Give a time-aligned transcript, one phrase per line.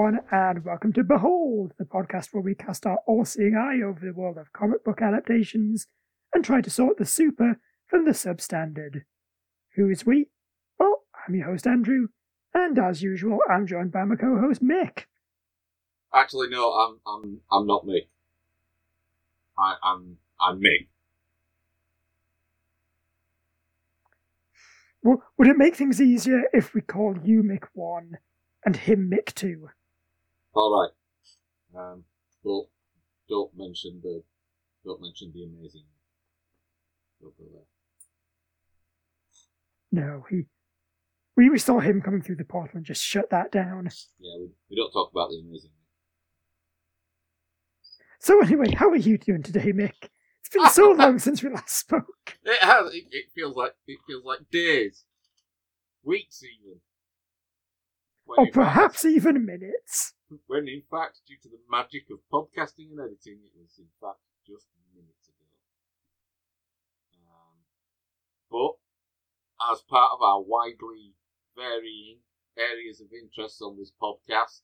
[0.00, 4.00] Everyone, and welcome to Behold, the podcast where we cast our all seeing eye over
[4.00, 5.88] the world of comic book adaptations
[6.32, 9.02] and try to sort the super from the substandard.
[9.76, 10.28] Who is we?
[10.78, 12.08] Well, I'm your host, Andrew,
[12.54, 15.04] and as usual, I'm joined by my co host, Mick.
[16.14, 18.06] Actually, no, I'm I'm I'm not Mick.
[19.58, 20.86] I, I'm I'm Mick.
[25.04, 28.16] W- would it make things easier if we called you Mick 1
[28.64, 29.68] and him Mick 2?
[30.54, 30.80] All
[31.74, 31.80] right.
[31.80, 32.04] Um,
[32.44, 32.62] but
[33.28, 34.22] don't mention the
[34.84, 35.84] don't mention the amazing.
[37.20, 37.62] Don't go there.
[39.92, 40.46] No, he.
[41.36, 43.88] We, we saw him coming through the portal and just shut that down.
[44.18, 45.70] Yeah, we, we don't talk about the amazing.
[48.18, 50.08] So, anyway, how are you doing today, Mick?
[50.40, 52.36] It's been so long since we last spoke.
[52.44, 52.92] It has.
[52.92, 55.04] It, it feels like it feels like days,
[56.02, 56.80] weeks, even.
[58.26, 60.14] Or in fact- perhaps even minutes.
[60.46, 64.20] When in fact, due to the magic of podcasting and editing, it was in fact
[64.46, 65.46] just minutes ago.
[67.26, 67.56] Um,
[68.50, 71.14] but as part of our widely
[71.56, 72.18] varying
[72.56, 74.62] areas of interest on this podcast,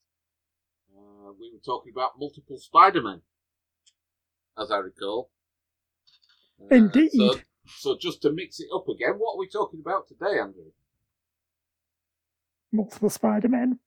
[0.96, 3.22] uh, we were talking about multiple Spider-Men,
[4.58, 5.30] as I recall.
[6.60, 7.10] Uh, Indeed.
[7.12, 7.34] So,
[7.78, 10.72] so just to mix it up again, what are we talking about today, Andrew?
[12.72, 13.78] Multiple Spider Men.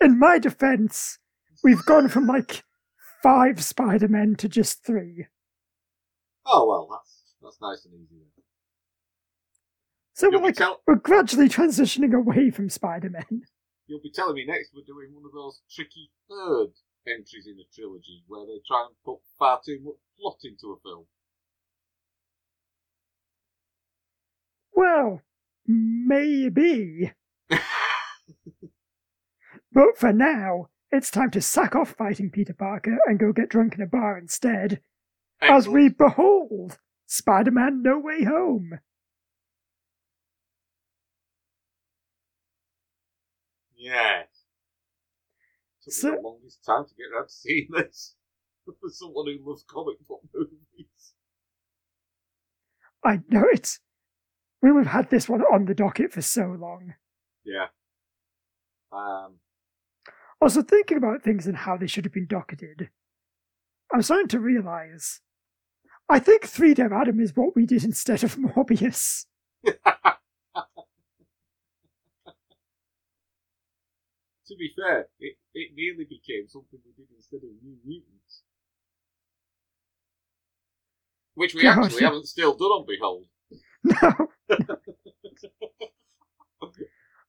[0.00, 1.18] In my defense,
[1.64, 2.62] we've gone from like
[3.22, 5.26] five Spider Men to just three.
[6.46, 8.22] Oh well, that's that's nice and easy.
[10.14, 13.42] So You'll we're like tell- we're gradually transitioning away from Spider Men.
[13.86, 16.68] you'll be telling me next we're doing one of those tricky third
[17.06, 20.80] entries in a trilogy where they try and put far too much plot into a
[20.88, 21.04] film.
[24.74, 25.22] Well,
[25.66, 27.12] maybe.
[29.76, 33.74] But for now, it's time to sack off fighting Peter Parker and go get drunk
[33.74, 34.80] in a bar instead,
[35.42, 38.80] as we behold Spider Man No Way Home.
[43.76, 44.28] Yes.
[45.82, 48.14] Took So- the longest time to get around to seeing this.
[48.80, 51.12] For someone who loves comic book movies.
[53.04, 53.78] I know it.
[54.60, 56.94] We- We've had this one on the docket for so long.
[57.44, 57.68] Yeah.
[58.90, 59.38] Um.
[60.40, 62.90] Also, thinking about things and how they should have been docketed,
[63.92, 65.20] I'm starting to realise.
[66.08, 69.26] I think Three Dev Adam is what we did instead of Morbius.
[74.46, 78.42] To be fair, it, it nearly became something we did instead of New Mutants.
[81.34, 82.08] Which we God, actually yeah.
[82.08, 83.26] haven't still done on Behold.
[83.84, 84.28] No.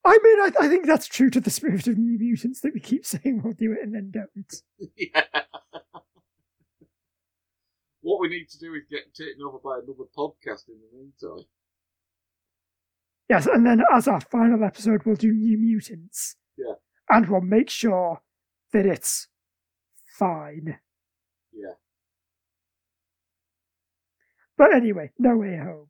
[0.08, 2.80] I mean, I, I think that's true to the spirit of New Mutants that we
[2.80, 4.56] keep saying we'll do it and then don't.
[4.96, 5.24] yeah.
[8.02, 11.46] What we need to do is get taken over by another podcast in the meantime.
[13.28, 16.38] Yes, and then as our final episode, we'll do New Mutants.
[16.58, 16.76] Yeah.
[17.10, 18.22] And we'll make sure
[18.72, 19.28] that it's
[20.18, 20.80] fine.
[21.52, 21.74] Yeah.
[24.58, 25.90] But anyway, No Way Home.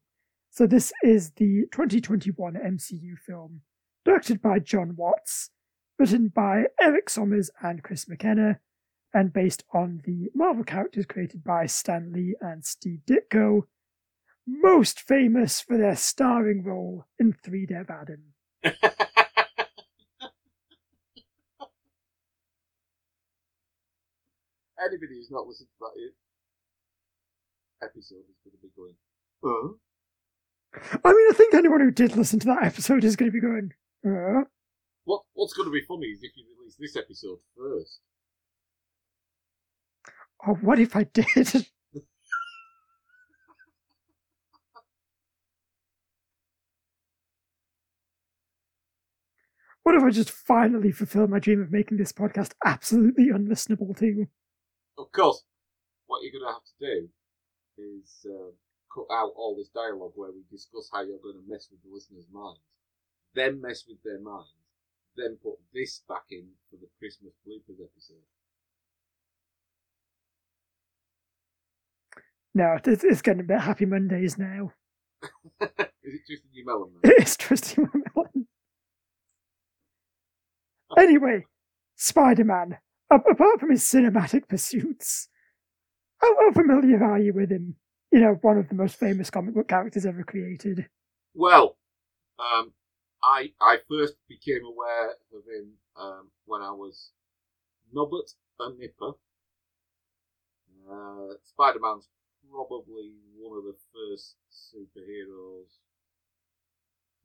[0.50, 3.62] So this is the 2021 MCU film,
[4.08, 5.52] directed by Jon Watts,
[6.00, 8.62] written by Erik Sommers and Chris McKenna,
[9.14, 13.64] and based on the Marvel characters created by Stan Lee and Steve Ditko,
[14.48, 18.34] most famous for their starring role in Three Dev Adam.
[18.64, 18.78] Anybody
[25.18, 25.92] who's not listened to that
[27.84, 28.96] episode is going to be going?
[31.04, 33.42] I mean, I think anyone who did listen to that episode is going to be
[33.42, 33.74] going,
[34.08, 34.44] uh,
[35.06, 38.00] What, what's going to be funny is if you release this episode first.
[40.48, 41.68] oh, what if I did?
[49.84, 54.28] What if I just finally fulfill my dream of making this podcast absolutely unlistenable too?
[54.98, 55.44] Of course,
[56.08, 57.10] what you're going to have to do
[57.78, 58.52] is uh,
[58.94, 61.90] cut out all this dialogue where we discuss how you're going to mess with the
[61.94, 62.60] listeners' minds,
[63.38, 64.54] then mess with their minds,
[65.16, 68.24] then put this back in for the Christmas bloopers episode.
[72.54, 74.74] No, it's, it's getting a bit happy Mondays now.
[75.62, 75.70] is
[76.06, 76.92] it Your Melon?
[77.04, 77.14] Then?
[77.18, 78.48] It's twisting my melon.
[80.98, 81.46] Anyway,
[81.96, 82.78] Spider Man.
[83.12, 85.30] apart from his cinematic pursuits,
[86.20, 87.76] how, how familiar are you with him?
[88.12, 90.88] You know, one of the most famous comic book characters ever created.
[91.36, 91.78] Well,
[92.40, 92.74] um,
[93.28, 97.12] I I first became aware of him um, when I was
[97.94, 99.12] Nobbut a Nipper.
[100.90, 102.08] Uh, Spider Man's
[102.50, 105.76] probably one of the first superheroes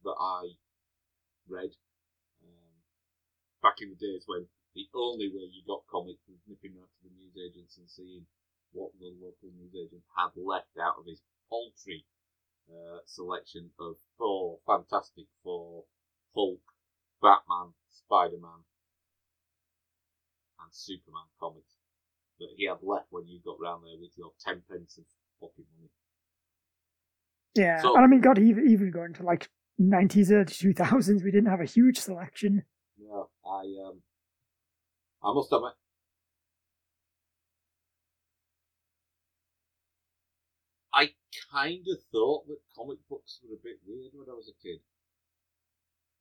[0.02, 0.50] that I
[1.48, 1.70] read
[2.42, 2.74] um,
[3.62, 7.06] back in the days when the only way you got comics was nipping out to
[7.06, 8.26] the newsagents and seeing
[8.72, 12.04] what the local newsagent had left out of his paltry
[12.70, 15.84] uh, selection of Thor, Fantastic Four,
[16.34, 16.60] Hulk,
[17.20, 18.64] Batman, Spider Man,
[20.60, 21.74] and Superman comics
[22.38, 25.04] that he had left when you got round there with your ten pence of
[25.40, 25.90] pocket money.
[27.54, 29.48] Yeah, So- and I mean, God, even even going to like
[29.78, 32.64] nineties, early two thousands, we didn't have a huge selection.
[32.98, 34.02] No, I um,
[35.22, 35.72] I must admit,
[40.94, 41.10] I
[41.52, 44.80] kind of thought that comic books were a bit weird when I was a kid.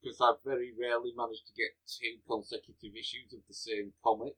[0.00, 4.34] Because I very rarely managed to get two consecutive issues of the same comic.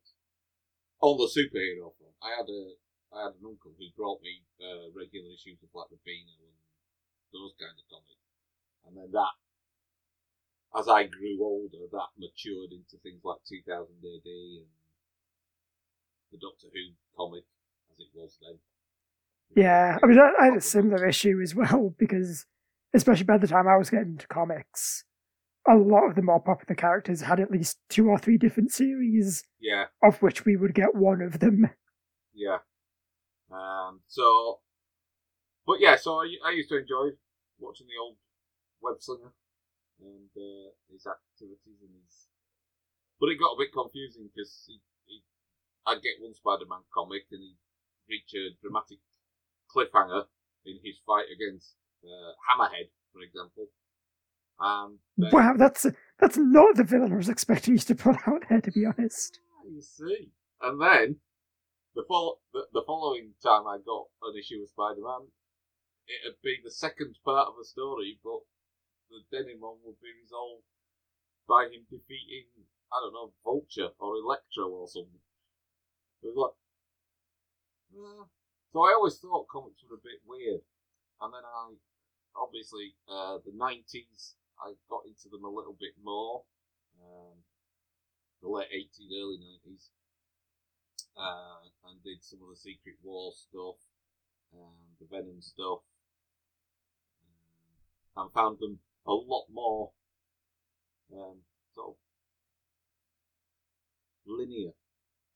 [1.00, 2.76] On the superhero front, I had a
[3.14, 6.58] I had an uncle who brought me uh, regular issues of like the Beano and
[7.30, 8.26] those kind of comics,
[8.86, 9.38] and then that,
[10.74, 14.72] as I grew older, that matured into things like 2000 AD and
[16.32, 17.46] the Doctor Who comic,
[17.90, 18.58] as it was then.
[19.56, 22.46] Yeah, I mean, I, I had a similar issue as well because,
[22.94, 25.04] especially by the time I was getting into comics,
[25.68, 29.44] a lot of the more popular characters had at least two or three different series,
[29.60, 31.70] Yeah, of which we would get one of them.
[32.34, 32.58] yeah.
[33.50, 34.60] Um, so,
[35.66, 37.16] but yeah, so I, I used to enjoy
[37.58, 38.16] watching the old
[38.82, 39.32] web slinger
[40.00, 42.28] and uh, his activities and his.
[43.20, 45.22] But it got a bit confusing because he, he,
[45.86, 47.62] I'd get one Spider-Man comic and he'd
[48.08, 48.98] reach a dramatic
[49.74, 50.24] cliffhanger
[50.66, 51.74] in his fight against
[52.04, 53.66] uh, Hammerhead, for example.
[54.60, 54.98] Um,
[55.32, 55.86] Wow, that's
[56.20, 59.40] that's not the villain I was expecting you to put out there, to be honest.
[59.68, 60.30] You see,
[60.62, 61.16] and then
[61.94, 65.26] the, fol- the the following time I got an issue of Spider-Man,
[66.06, 68.40] it'd be the second part of a story, but
[69.10, 70.64] the denouement would be resolved
[71.48, 72.46] by him defeating
[72.92, 75.20] I don't know Vulture or Electro or something.
[76.22, 76.54] It was like.
[78.74, 80.58] So I always thought comics were a bit weird,
[81.22, 81.78] and then I
[82.34, 86.42] obviously uh, the nineties I got into them a little bit more.
[86.98, 87.38] Um,
[88.42, 89.90] the late eighties, early nineties,
[91.16, 93.78] uh, and did some of the Secret War stuff,
[94.52, 95.86] um, the Venom stuff,
[97.22, 99.92] um, and found them a lot more
[101.14, 101.38] um,
[101.76, 101.96] sort of
[104.26, 104.72] linear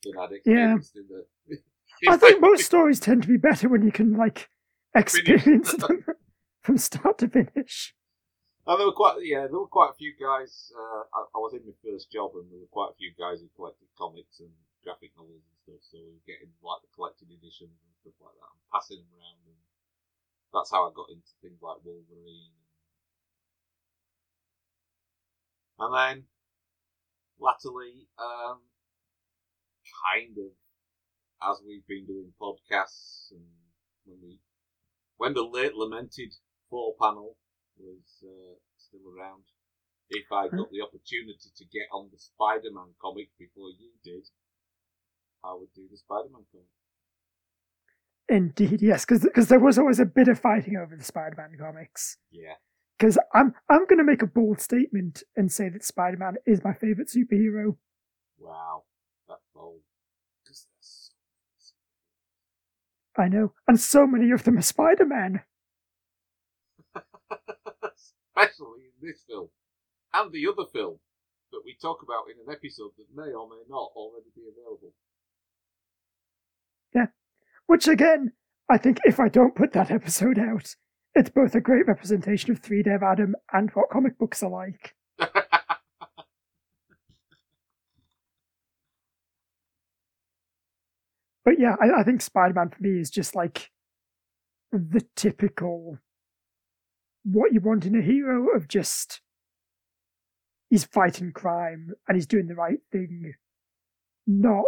[0.03, 0.75] than I'd Yeah.
[0.75, 1.27] experienced in the.
[2.07, 4.49] I think most stories tend to be better when you can like
[4.95, 6.05] experience them
[6.63, 7.95] from start to finish.
[8.69, 10.71] And there were quite, yeah, there were quite a few guys.
[10.77, 13.41] Uh, I, I was in my first job, and there were quite a few guys
[13.41, 14.53] who collected comics and
[14.85, 15.81] graphic novels and stuff.
[15.89, 19.09] So we were getting like the collected editions and stuff like that, and passing them
[19.17, 19.41] around.
[19.49, 19.57] And
[20.53, 22.53] that's how I got into things like Wolverine.
[25.81, 26.17] And then,
[27.41, 28.61] latterly, um,
[30.05, 30.53] kind of,
[31.43, 33.45] as we've been doing podcasts, and
[34.05, 34.41] when we,
[35.17, 36.35] when the late lamented
[36.71, 37.37] four panel
[37.79, 39.45] was uh, still around.
[40.11, 44.27] If I got the opportunity to get on the Spider Man comic before you did,
[45.45, 46.67] I would do the Spider Man comic.
[48.31, 52.19] Indeed, yes, because there was always a bit of fighting over the Spider-Man comics.
[52.31, 52.55] Yeah.
[52.99, 56.75] Because I'm I'm going to make a bold statement and say that Spider-Man is my
[56.75, 57.77] favorite superhero.
[58.39, 58.85] Wow.
[59.29, 59.81] That's bold.
[60.45, 61.13] Because there's
[63.19, 65.43] I know, and so many of them are Spider-Man.
[67.35, 69.49] Especially in this film.
[70.15, 70.99] And the other film
[71.53, 74.93] that we talk about in an episode that may or may not already be available.
[76.95, 77.07] Yeah.
[77.67, 78.33] Which again,
[78.69, 80.77] I think if I don't put that episode out,
[81.15, 84.95] it's both a great representation of Three Dev Adam and what comic books are like.
[91.49, 93.71] But yeah, I, I think Spider-Man for me is just like
[94.71, 95.97] the typical
[97.25, 99.23] what you want in a hero of just
[100.69, 103.33] he's fighting crime and he's doing the right thing.
[104.27, 104.65] Not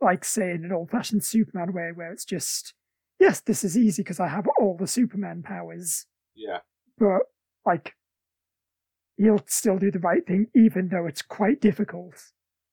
[0.00, 2.74] like say in an old-fashioned Superman way where it's just
[3.18, 6.06] yes, this is easy because I have all the Superman powers,
[6.36, 6.58] yeah.
[6.96, 7.22] but
[7.66, 7.94] like
[9.16, 12.14] he'll still do the right thing even though it's quite difficult.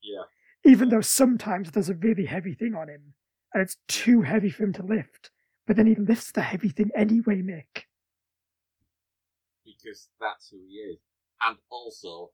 [0.04, 0.26] Yeah.
[0.64, 3.16] Even though sometimes there's a really heavy thing on him
[3.54, 5.32] and it's too heavy for him to lift,
[5.66, 7.84] but then he lifts the heavy thing anyway, Mick.
[9.66, 11.00] Because that's who he is.
[11.46, 12.32] And also,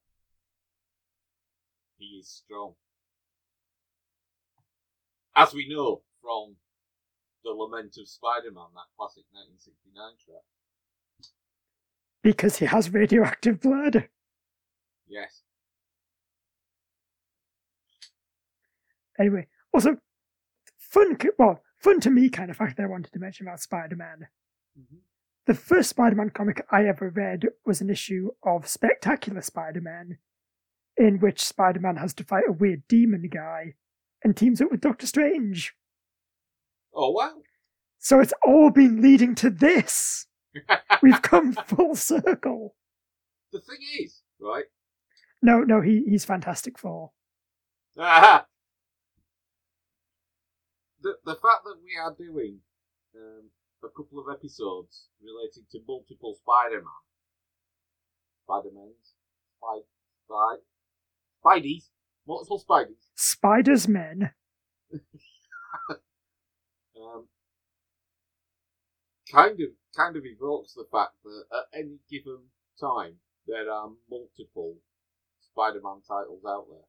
[1.97, 2.73] he is strong.
[5.35, 6.55] As we know from
[7.43, 10.43] The Lament of Spider Man, that classic 1969 track.
[12.21, 14.07] Because he has radioactive blood.
[15.07, 15.41] Yes.
[19.19, 19.97] Anyway, also,
[20.93, 23.95] fun, well, fun to me kind of fact that I wanted to mention about Spider
[23.95, 24.27] Man.
[24.79, 24.97] Mm-hmm.
[25.47, 30.19] The first Spider Man comic I ever read was an issue of Spectacular Spider Man,
[30.95, 33.73] in which Spider Man has to fight a weird demon guy
[34.23, 35.73] and teams up with Doctor Strange.
[36.93, 37.33] Oh, wow.
[37.97, 40.27] So it's all been leading to this.
[41.01, 42.75] We've come full circle.
[43.51, 44.65] The thing is, right?
[45.41, 47.11] No, no, he, he's Fantastic Four.
[47.97, 48.45] Aha!
[51.03, 52.59] The, the fact that we are doing
[53.13, 53.49] um,
[53.83, 57.03] a couple of episodes relating to multiple Spider-Man,
[58.45, 59.11] Spider-Mans,
[59.59, 59.81] Spy,
[60.23, 60.55] Spy,
[61.43, 61.89] Spideys,
[62.25, 64.31] multiple Spideys, Spider's Men.
[66.95, 67.27] um,
[69.29, 72.39] kind of kind of evokes the fact that at any given
[72.79, 74.77] time there are multiple
[75.51, 76.87] Spider-Man titles out there.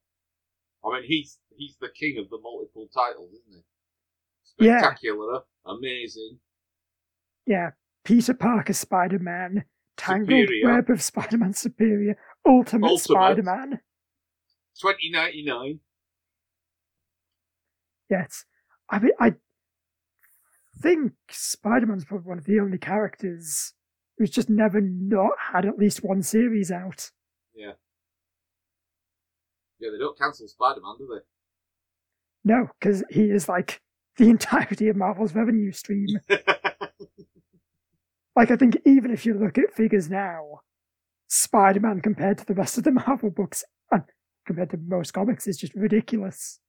[0.84, 3.64] I mean, he's he's the king of the multiple titles, isn't he?
[4.58, 4.78] Yeah.
[4.78, 6.38] Spectacular, amazing,
[7.46, 7.70] Yeah,
[8.04, 9.64] Peter Parker Spider Man,
[9.96, 10.72] Tangled Superior.
[10.74, 13.00] Web of Spider Man Superior, Ultimate, Ultimate.
[13.18, 13.80] Spider Man.
[14.80, 15.80] twenty ninety nine.
[18.10, 18.44] Yes.
[18.90, 19.34] I mean, I
[20.80, 23.72] think Spider Man's probably one of the only characters
[24.18, 27.10] who's just never not had at least one series out.
[27.54, 27.72] Yeah.
[29.80, 31.24] Yeah, they don't cancel Spider-Man, do they?
[32.52, 33.80] No, because he is like
[34.16, 36.06] the entirety of Marvel's revenue stream.
[38.36, 40.60] like, I think even if you look at figures now,
[41.28, 44.02] Spider Man compared to the rest of the Marvel books, and
[44.46, 46.60] compared to most comics, is just ridiculous.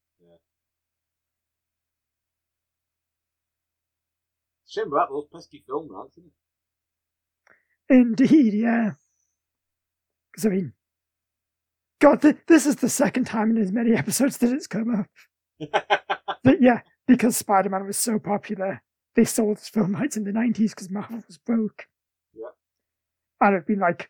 [4.67, 6.31] Shame about those pesky film rights, isn't
[7.89, 8.91] Indeed, yeah.
[10.31, 10.73] Because, I mean,
[12.01, 15.07] God, th- this is the second time in as many episodes that it's come up.
[16.43, 18.81] But yeah, because Spider Man was so popular,
[19.15, 21.87] they sold its film rights in the 90s because Marvel was broke.
[22.33, 22.49] Yeah.
[23.41, 24.09] And I've been like,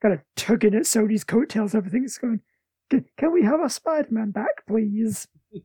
[0.00, 2.40] kind of tugging at Sony's coattails, everything's going,
[2.90, 5.28] can, can we have our Spider Man back, please?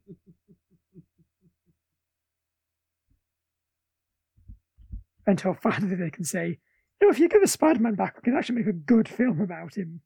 [5.28, 6.58] Until finally they can say,
[7.00, 9.08] you know, if you give us Spider Man back, we can actually make a good
[9.08, 10.02] film about him.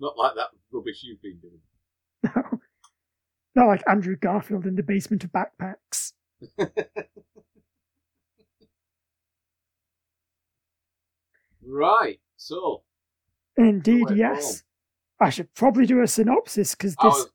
[0.00, 1.60] Not like that rubbish you've been doing.
[3.54, 3.62] No.
[3.62, 6.12] Not like Andrew Garfield in the basement of backpacks.
[11.70, 12.82] Right, so
[13.56, 14.64] Indeed, yes.
[15.20, 17.14] I should probably do a synopsis because I this.
[17.14, 17.30] was,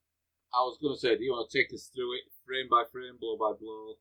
[0.53, 2.83] I was going to say, do you want to take us through it frame by
[2.91, 3.93] frame, blow by blow?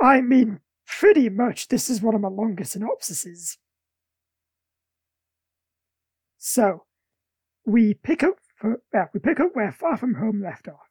[0.00, 3.56] I mean, pretty much this is one of my longer synopsises.
[6.36, 6.84] So,
[7.64, 10.90] we pick up for, uh, we pick up where Far From Home left off.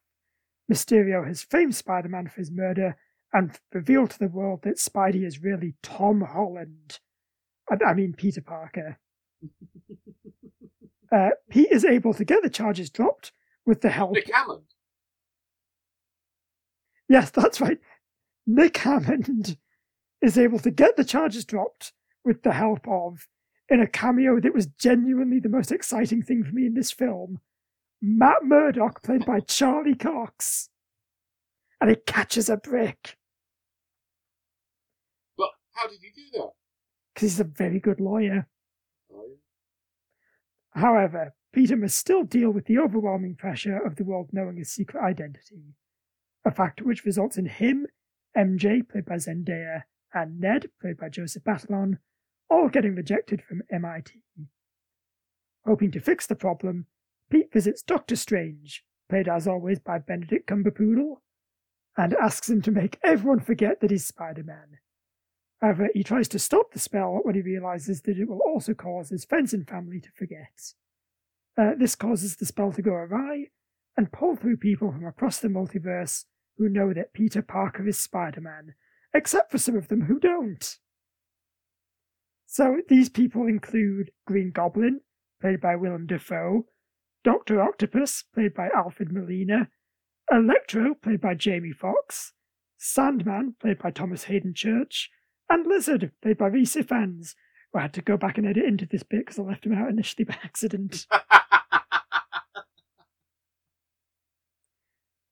[0.70, 2.96] Mysterio has framed Spider-Man for his murder
[3.32, 6.98] and revealed to the world that Spidey is really Tom Holland.
[7.70, 8.98] I, I mean Peter Parker.
[11.10, 13.32] Uh, Pete is able to get the charges dropped
[13.64, 14.62] with the help of Nick Hammond.
[17.08, 17.78] Yes, that's right.
[18.46, 19.56] Nick Hammond
[20.22, 21.94] is able to get the charges dropped
[22.24, 23.26] with the help of,
[23.70, 27.40] in a cameo that was genuinely the most exciting thing for me in this film,
[28.00, 30.68] Matt Murdock, played by Charlie Cox.
[31.80, 33.16] And he catches a brick
[35.36, 36.50] But how did he do that?
[37.14, 38.48] because he's a very good lawyer.
[39.12, 39.36] Oh.
[40.72, 45.02] However, Peter must still deal with the overwhelming pressure of the world knowing his secret
[45.02, 45.74] identity,
[46.44, 47.86] a fact which results in him,
[48.36, 51.98] MJ, played by Zendaya, and Ned, played by Joseph Batalon,
[52.50, 54.20] all getting rejected from MIT.
[55.66, 56.86] Hoping to fix the problem,
[57.30, 61.16] Pete visits Doctor Strange, played as always by Benedict Cumberpoodle,
[61.96, 64.78] and asks him to make everyone forget that he's Spider Man.
[65.60, 69.10] However, he tries to stop the spell when he realizes that it will also cause
[69.10, 70.74] his friends and family to forget.
[71.56, 73.46] Uh, this causes the spell to go awry
[73.96, 76.24] and pull through people from across the multiverse
[76.56, 78.74] who know that Peter Parker is Spider Man,
[79.12, 80.78] except for some of them who don't.
[82.46, 85.00] So these people include Green Goblin,
[85.40, 86.66] played by Willem Dafoe,
[87.28, 89.68] Doctor Octopus, played by Alfred Molina,
[90.32, 92.32] Electro, played by Jamie Foxx,
[92.78, 95.10] Sandman, played by Thomas Haden Church,
[95.50, 97.34] and Lizard, played by Rhys Ifans,
[97.74, 99.90] I had to go back and edit into this bit because I left him out
[99.90, 101.06] initially by accident.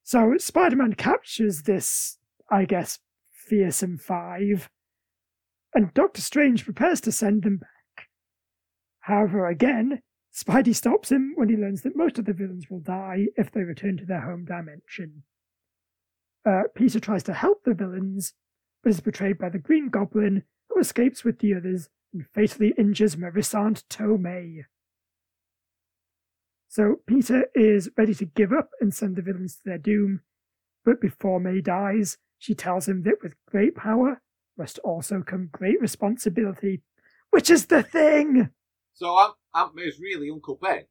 [0.03, 2.19] so Spider Man captures this,
[2.51, 2.99] I guess,
[3.33, 4.69] fearsome five,
[5.75, 8.09] and Doctor Strange prepares to send them back.
[9.01, 10.03] However, again,
[10.37, 13.63] Spidey stops him when he learns that most of the villains will die if they
[13.63, 15.23] return to their home dimension.
[16.45, 18.35] Uh, Peter tries to help the villains,
[18.83, 23.17] but is betrayed by the Green Goblin, who escapes with the others and fatally injures
[23.17, 24.65] Marisante Tomei.
[26.69, 30.21] So Peter is ready to give up and send the villains to their doom,
[30.85, 34.21] but before May dies, she tells him that with great power
[34.59, 36.83] must also come great responsibility,
[37.31, 38.51] which is the thing!
[38.93, 40.85] So Aunt, Aunt May's really Uncle Ben?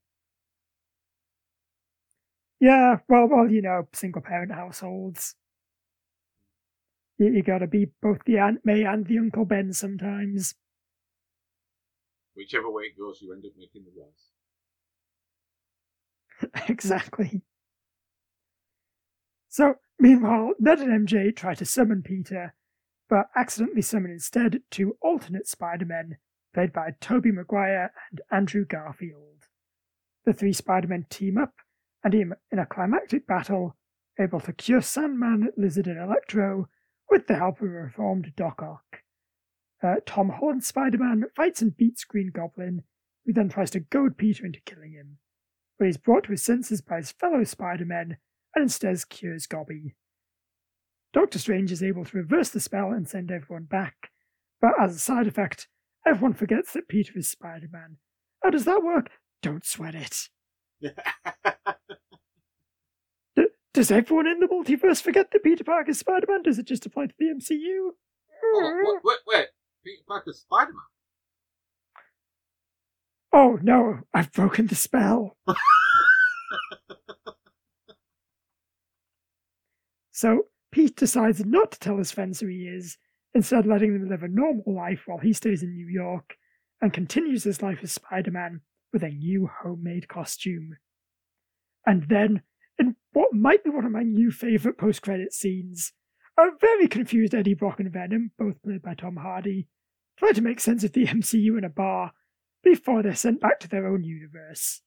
[2.59, 5.35] Yeah, well, well, you know, single parent households.
[7.19, 10.55] You, you gotta be both the Aunt May and the Uncle Ben sometimes.
[12.35, 13.91] Whichever way it goes, you end up making the
[16.51, 16.67] rice.
[16.69, 17.43] exactly.
[19.47, 22.55] So, meanwhile, Ned and MJ try to summon Peter,
[23.09, 26.17] but accidentally summon instead two alternate Spider-Men,
[26.55, 29.47] played by Tobey Maguire and Andrew Garfield.
[30.25, 31.53] The three Spider-Men team up,
[32.01, 33.75] and in a climactic battle,
[34.17, 36.69] able to cure Sandman, Lizard, and Electro
[37.09, 39.01] with the help of a reformed Doc Ock.
[39.83, 42.83] Uh, Tom Holland Spider Man fights and beats Green Goblin,
[43.25, 45.17] who then tries to goad Peter into killing him,
[45.77, 48.15] but he's brought to his senses by his fellow Spider Men
[48.55, 49.95] and instead cures Gobby.
[51.11, 54.11] Doctor Strange is able to reverse the spell and send everyone back,
[54.61, 55.67] but as a side effect,
[56.05, 57.97] everyone forgets that Peter is Spider Man.
[58.43, 59.09] How does that work?
[59.41, 60.29] Don't sweat it.
[63.35, 66.43] D- does everyone in the multiverse forget that Peter Parker is Spider Man?
[66.43, 67.89] Does it just apply to the MCU?
[68.43, 69.47] Oh, wait, wait, wait.
[69.83, 70.81] Peter Parker's Spider Man.
[73.33, 75.35] Oh no, I've broken the spell.
[80.11, 82.97] so Pete decides not to tell his friends who he is,
[83.35, 86.37] instead letting them live a normal life while he stays in New York
[86.81, 88.61] and continues his life as Spider Man
[88.93, 90.77] with a new homemade costume.
[91.85, 92.41] And then,
[92.79, 95.91] in what might be one of my new favourite post credit scenes,
[96.37, 99.67] a very confused Eddie Brock and Venom, both played by Tom Hardy,
[100.17, 102.13] try to make sense of the MCU in a bar
[102.63, 104.81] before they're sent back to their own universe,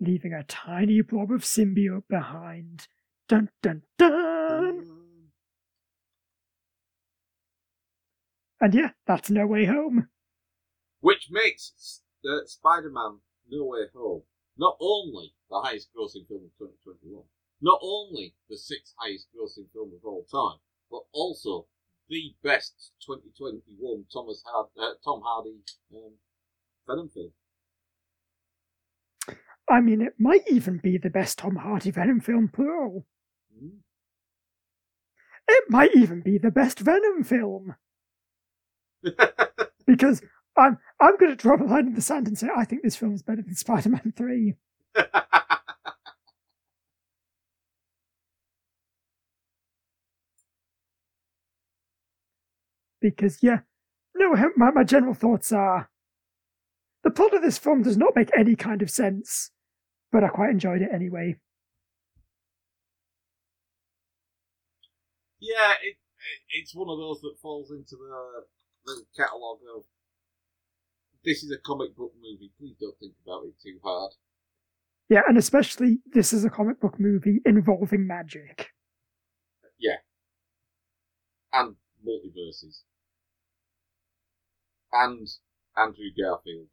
[0.00, 2.88] leaving a tiny blob of symbiote behind.
[3.28, 4.95] Dun dun dun!
[8.60, 10.08] And yeah, that's No Way Home.
[11.00, 14.22] Which makes uh, Spider Man No Way Home
[14.58, 17.22] not only the highest grossing film of 2021,
[17.60, 20.58] not only the sixth highest grossing film of all time,
[20.90, 21.66] but also
[22.08, 25.56] the best 2021 Thomas Hard, uh, Tom Hardy
[25.94, 26.12] um,
[26.86, 27.32] Venom film.
[29.68, 33.04] I mean, it might even be the best Tom Hardy Venom film plural.
[33.52, 33.78] Mm.
[35.48, 37.74] It might even be the best Venom film.
[39.86, 40.22] Because
[40.56, 42.96] I'm I'm going to drop a line in the sand and say I think this
[42.96, 44.54] film is better than Spider-Man Three.
[53.00, 53.60] because yeah,
[54.16, 55.88] no, my, my general thoughts are
[57.04, 59.50] the plot of this film does not make any kind of sense,
[60.10, 61.36] but I quite enjoyed it anyway.
[65.38, 65.96] Yeah, it, it
[66.50, 68.44] it's one of those that falls into the
[69.16, 69.84] catalogue of
[71.24, 72.52] this is a comic book movie.
[72.58, 74.12] Please don't think about it too hard.
[75.08, 78.70] Yeah, and especially this is a comic book movie involving magic.
[79.78, 79.96] Yeah.
[81.52, 82.82] And multiverses
[84.92, 85.28] and
[85.76, 86.68] Andrew Garfield.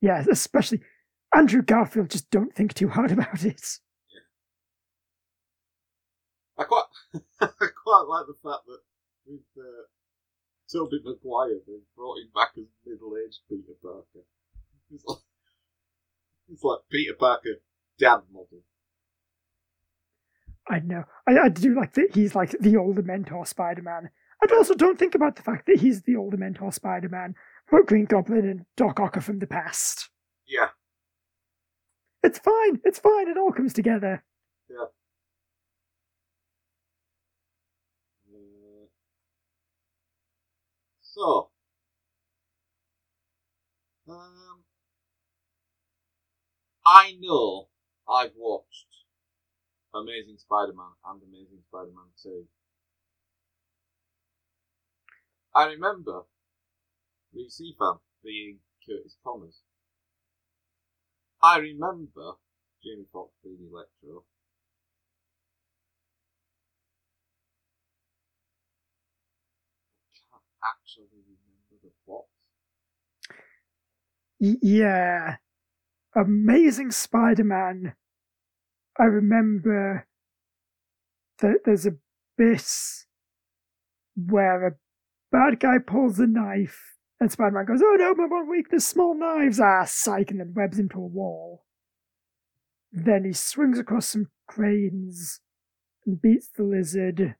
[0.00, 0.82] Yeah, especially
[1.34, 2.10] Andrew Garfield.
[2.10, 3.78] Just don't think too hard about it.
[4.12, 4.20] Yeah.
[6.58, 6.84] I quite,
[7.40, 7.46] I
[7.82, 8.80] quite like the fact that
[9.26, 9.84] with uh,
[10.72, 14.24] Tobey Maguire, they brought him back as middle-aged Peter Parker.
[14.92, 15.18] It's like,
[16.50, 17.60] it's like Peter Parker
[17.98, 18.62] dad model.
[20.68, 21.04] I know.
[21.26, 25.14] I, I do like that he's like the older mentor Spider-Man, and also don't think
[25.14, 27.34] about the fact that he's the older mentor Spider Man,
[27.70, 30.08] but Green Goblin and Doc Ock are from the past.
[30.46, 30.68] Yeah.
[32.22, 34.24] It's fine, it's fine, it all comes together.
[34.70, 34.86] Yeah.
[41.14, 41.50] So,
[44.08, 44.62] um,
[46.86, 47.68] I know
[48.08, 48.86] I've watched
[49.94, 52.46] Amazing Spider Man and Amazing Spider Man 2
[55.54, 56.24] I remember
[57.34, 59.62] DC fan, being Curtis Thomas.
[61.42, 62.32] I remember
[62.82, 64.24] Jamie Foxx being Electro.
[70.32, 72.26] I can't actually remember the plot.
[74.31, 75.36] Y- yeah.
[76.16, 77.94] Amazing Spider Man.
[78.98, 80.06] I remember
[81.38, 81.96] that there's a
[82.36, 82.66] bit
[84.16, 84.72] where a
[85.30, 89.14] bad guy pulls a knife and Spider Man goes, Oh no, my one weakness, small
[89.14, 89.60] knives.
[89.60, 91.64] Ah, psych, and then webs into a wall.
[92.90, 95.40] Then he swings across some cranes
[96.04, 97.36] and beats the lizard.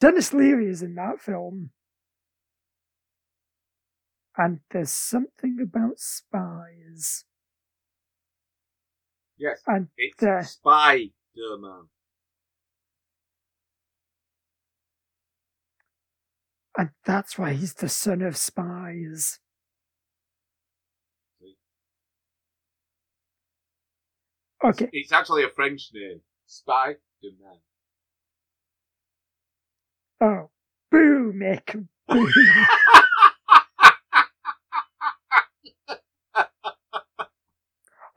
[0.00, 1.70] Denis Leary is in that film.
[4.36, 7.24] And there's something about spies.
[9.38, 11.88] Yes, And it's uh, Spider-Man.
[16.78, 19.40] and that's why he's the son of spies.
[24.64, 26.20] Okay, It's actually a French name.
[26.46, 27.58] Spider-Man.
[30.20, 30.50] oh,
[30.90, 32.32] boo, Mick, boo.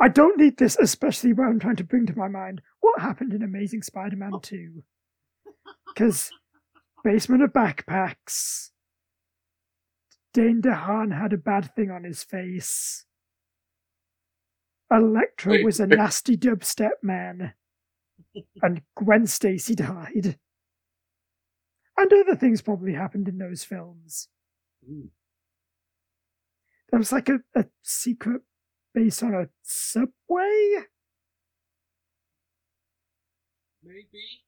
[0.04, 3.32] I don't need this, especially when I'm trying to bring to my mind what happened
[3.34, 4.84] in Amazing Spider Man 2.
[5.88, 6.30] Because
[7.06, 8.72] Basement of Backpacks,
[10.34, 13.06] Dane DeHaan had a bad thing on his face.
[14.92, 15.64] Electro Wait.
[15.64, 17.54] was a nasty dubstep man.
[18.62, 20.38] And Gwen Stacy died.
[21.98, 24.28] And other things probably happened in those films.
[24.86, 25.12] Mm.
[26.92, 28.42] There was like a, a secret
[28.94, 30.84] base on a subway?
[33.84, 34.44] Maybe.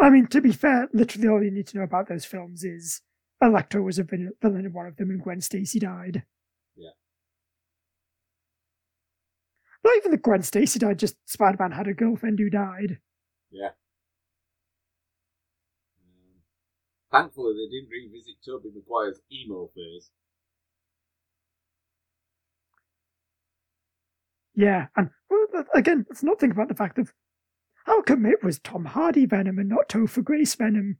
[0.00, 3.02] I mean, to be fair, literally all you need to know about those films is
[3.42, 6.24] Electro was a villain in one of them and Gwen Stacy died.
[6.74, 6.90] Yeah.
[9.84, 12.98] Not even the Gwen Stacy died, just Spider Man had a girlfriend who died.
[13.50, 13.70] Yeah.
[16.02, 16.42] Um,
[17.10, 20.10] thankfully, they didn't revisit Tobey Maguire's emo phase.
[24.60, 27.14] Yeah, and well, again, let's not think about the fact of
[27.86, 30.98] how come it was Tom Hardy Venom and not Topher Grace Venom?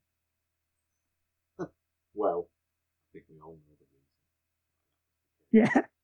[2.15, 3.77] Well, I think we all know
[5.53, 5.75] the reason.
[5.77, 5.83] Yeah.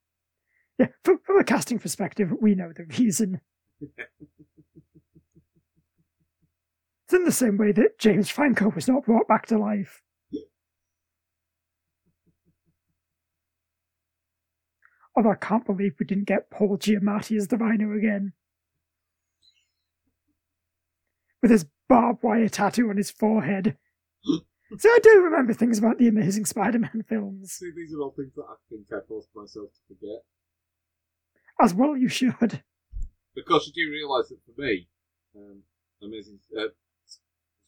[0.79, 3.41] Yeah, from, from a casting perspective, we know the reason.
[7.07, 10.03] It's in the same way that James Franco was not brought back to life.
[15.17, 18.33] Although I can't believe we didn't get Paul Giamatti as the Rhino again.
[21.41, 23.77] With his barbed wire tattoo on his forehead.
[24.79, 27.53] so I do remember things about the Amazing Spider Man films.
[27.53, 30.23] See, these are all things that I think I forced myself to forget.
[31.61, 32.63] As well, you should.
[33.35, 34.89] Because you do realise that for me,
[35.35, 35.63] um,
[36.03, 36.69] Amazing uh,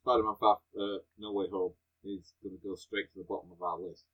[0.03, 1.73] Spider-Man Far uh, No Way Home
[2.05, 4.05] is going to go straight to the bottom of our list.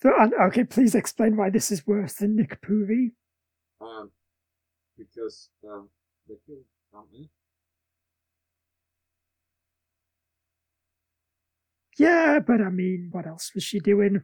[0.00, 3.12] So, and, okay, please explain why this is worse than Nick Puri.
[3.80, 4.10] Um,
[4.96, 5.88] because um,
[6.28, 6.64] they killed.
[11.98, 14.22] Yeah, but I mean, what else was she doing?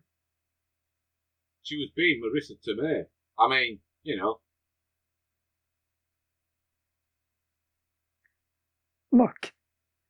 [1.63, 3.05] She was being Marisa Tomei.
[3.37, 4.39] I mean, you know,
[9.15, 9.53] Look,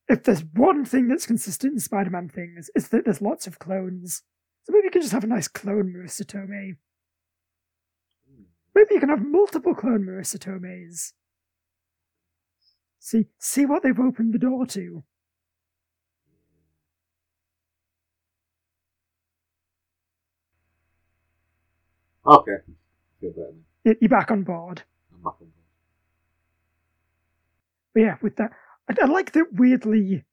[0.09, 3.59] if there's one thing that's consistent in Spider Man things, it's that there's lots of
[3.59, 4.23] clones.
[4.65, 6.77] So maybe you can just have a nice clone Marisa Tomei.
[8.75, 11.13] Maybe you can have multiple clone Marisa Tomeis.
[12.99, 15.05] See, see what they've opened the door to.
[22.27, 22.57] okay.
[23.21, 24.83] You're back on board.
[25.13, 25.53] I'm back on board.
[27.93, 28.53] But yeah, with that,
[28.89, 30.25] I, I like that weirdly,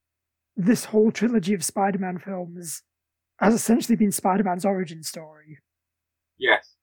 [0.55, 2.83] this whole trilogy of Spider Man films
[3.41, 5.57] has essentially been Spider Man's origin story.
[6.37, 6.75] Yes.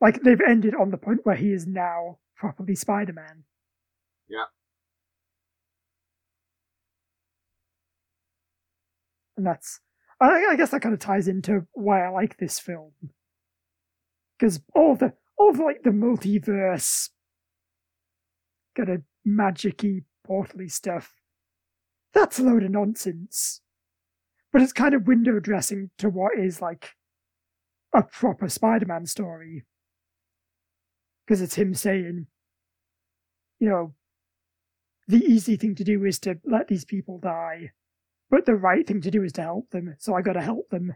[0.00, 3.44] Like, they've ended on the point where he is now properly Spider Man.
[4.28, 4.44] Yeah.
[9.36, 9.80] And that's,
[10.20, 12.92] I, I guess that kind of ties into why I like this film.
[14.38, 17.10] Because all the, all the, like, the multiverse,
[18.76, 21.14] kind of magic-y, portally stuff,
[22.12, 23.60] that's a load of nonsense.
[24.54, 26.94] But it's kind of window dressing to what is, like,
[27.92, 29.64] a proper Spider Man story.
[31.26, 32.28] Because it's him saying,
[33.58, 33.94] you know,
[35.08, 37.72] the easy thing to do is to let these people die,
[38.30, 39.96] but the right thing to do is to help them.
[39.98, 40.94] So I got to help them.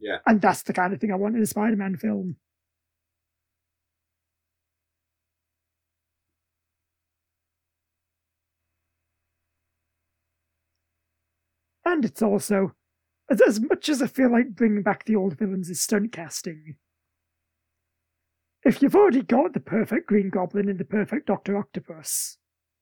[0.00, 0.18] Yeah.
[0.26, 2.34] And that's the kind of thing I want in a Spider-Man film.
[11.84, 12.74] And it's also,
[13.30, 16.76] as, as much as I feel like bringing back the old villains is stunt casting,
[18.64, 22.38] if you've already got the perfect Green Goblin and the perfect Doctor Octopus,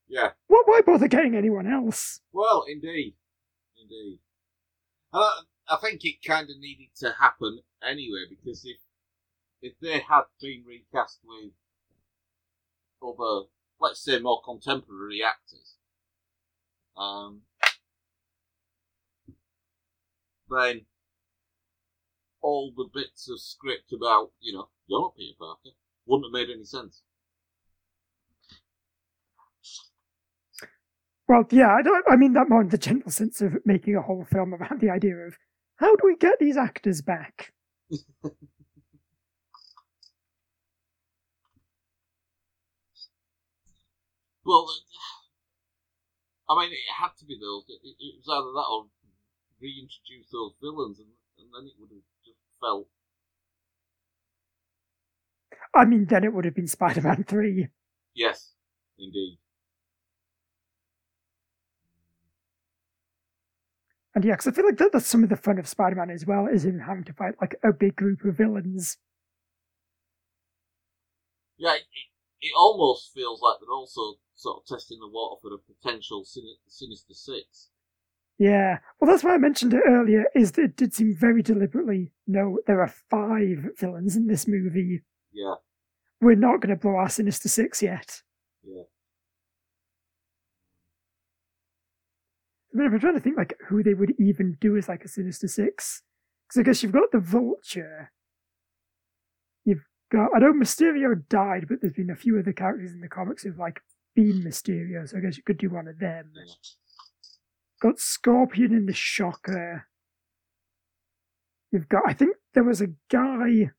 [0.08, 0.30] Yeah.
[0.48, 2.20] why, why bother getting anyone else?
[2.32, 3.14] Well, indeed,
[3.80, 4.18] indeed.
[5.12, 8.76] I, I think it kind of needed to happen anyway because if
[9.62, 11.52] if they had been recast with
[13.02, 13.46] other,
[13.78, 15.74] let's say, more contemporary actors,
[16.96, 17.42] um,
[20.50, 20.82] then
[22.42, 25.70] all the bits of script about you know you're not Peter Parker
[26.06, 27.02] wouldn't have made any sense.
[31.28, 34.02] Well, yeah, I, don't, I mean that more in the general sense of making a
[34.02, 35.36] whole film about the idea of
[35.76, 37.52] how do we get these actors back?
[44.42, 44.66] Well,
[46.48, 47.64] I mean, it had to be those.
[47.68, 48.86] It, it was either that or
[49.60, 52.88] reintroduce those villains, and, and then it would have just felt.
[55.74, 57.68] I mean, then it would have been Spider-Man three.
[58.14, 58.52] Yes,
[58.98, 59.38] indeed.
[64.14, 66.26] And yeah, because I feel like that, that's some of the fun of Spider-Man as
[66.26, 68.98] well, is him having to fight like a big group of villains.
[71.56, 75.54] Yeah, it, it, it almost feels like they're also sort of testing the water for
[75.54, 77.69] a potential sin- Sinister Six.
[78.40, 80.24] Yeah, well, that's why I mentioned it earlier.
[80.34, 82.10] Is that it did seem very deliberately.
[82.26, 85.02] No, there are five villains in this movie.
[85.30, 85.56] Yeah,
[86.22, 88.22] We're not going to blow our Sinister Six yet.
[88.64, 88.84] yeah.
[92.72, 95.08] I mean, I'm trying to think like who they would even do as like a
[95.08, 96.02] Sinister Six.
[96.48, 98.10] Because I guess you've got the Vulture.
[99.66, 103.00] You've got I don't know Mysterio died, but there's been a few other characters in
[103.00, 103.80] the comics who've like
[104.14, 106.32] been Mysterio, so I guess you could do one of them.
[106.34, 106.54] yeah.
[107.80, 109.86] Got Scorpion and the Shocker.
[111.72, 113.70] You've got I think there was a guy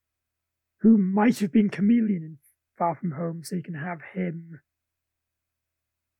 [0.81, 2.37] who might have been Chameleon in
[2.77, 4.61] Far From Home, so you can have him.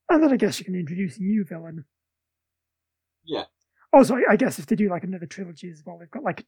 [0.10, 1.86] And then I guess you can introduce a new villain.
[3.24, 3.46] Yeah.
[3.94, 6.46] Also, I, guess if they do like another trilogy as well, they've got like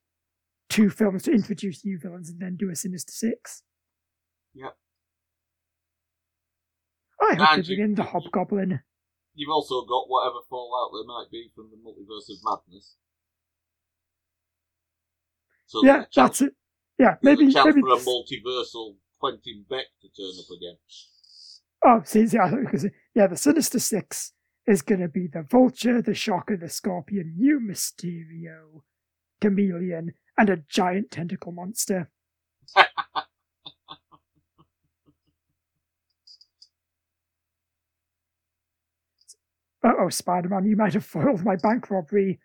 [0.69, 3.63] two films to introduce new villains and then do a Sinister Six.
[4.53, 4.75] Yep.
[7.21, 8.81] I hope And they bring in the Hobgoblin.
[9.35, 12.95] You've also got whatever fallout there might be from the multiverse of madness.
[15.65, 16.53] So Yeah, chance, that's it.
[16.99, 17.81] Yeah, maybe a chance maybe.
[17.81, 20.77] for a multiversal Quentin Beck to turn up again.
[21.85, 24.33] Oh, see, I because yeah, the Sinister Six
[24.67, 28.83] is going to be the Vulture, the Shocker, the Scorpion, New Mysterio,
[29.41, 32.09] Chameleon, and a giant tentacle monster.
[39.83, 42.39] Uh oh, Spider Man, you might have foiled my bank robbery,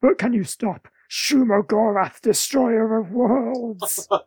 [0.00, 4.08] but can you stop Shuma-Gorath, destroyer of worlds?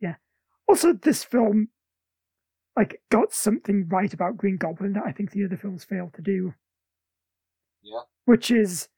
[0.00, 0.16] Yeah.
[0.68, 1.68] Also, this film
[2.76, 6.22] like got something right about Green Goblin that I think the other films failed to
[6.22, 6.54] do.
[7.82, 8.02] Yeah.
[8.24, 8.88] Which is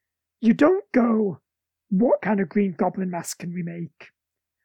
[0.41, 1.41] you don't go,
[1.89, 4.11] what kind of Green Goblin mask can we make?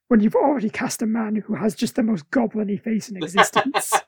[0.07, 3.93] When you've already cast a man who has just the most goblin-y face in existence.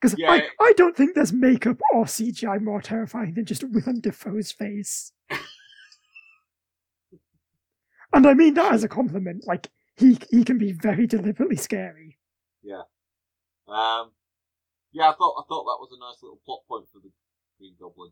[0.00, 0.32] Because Yeah.
[0.32, 5.12] I, I don't think there's makeup or CGI more terrifying than just Willem Dafoe's face.
[8.12, 9.46] and I mean that as a compliment.
[9.46, 12.18] Like he he can be very deliberately scary.
[12.64, 12.82] Yeah.
[13.68, 14.10] Um,
[14.90, 17.12] yeah, I thought I thought that was a nice little plot point for the
[17.60, 18.10] Green Goblin.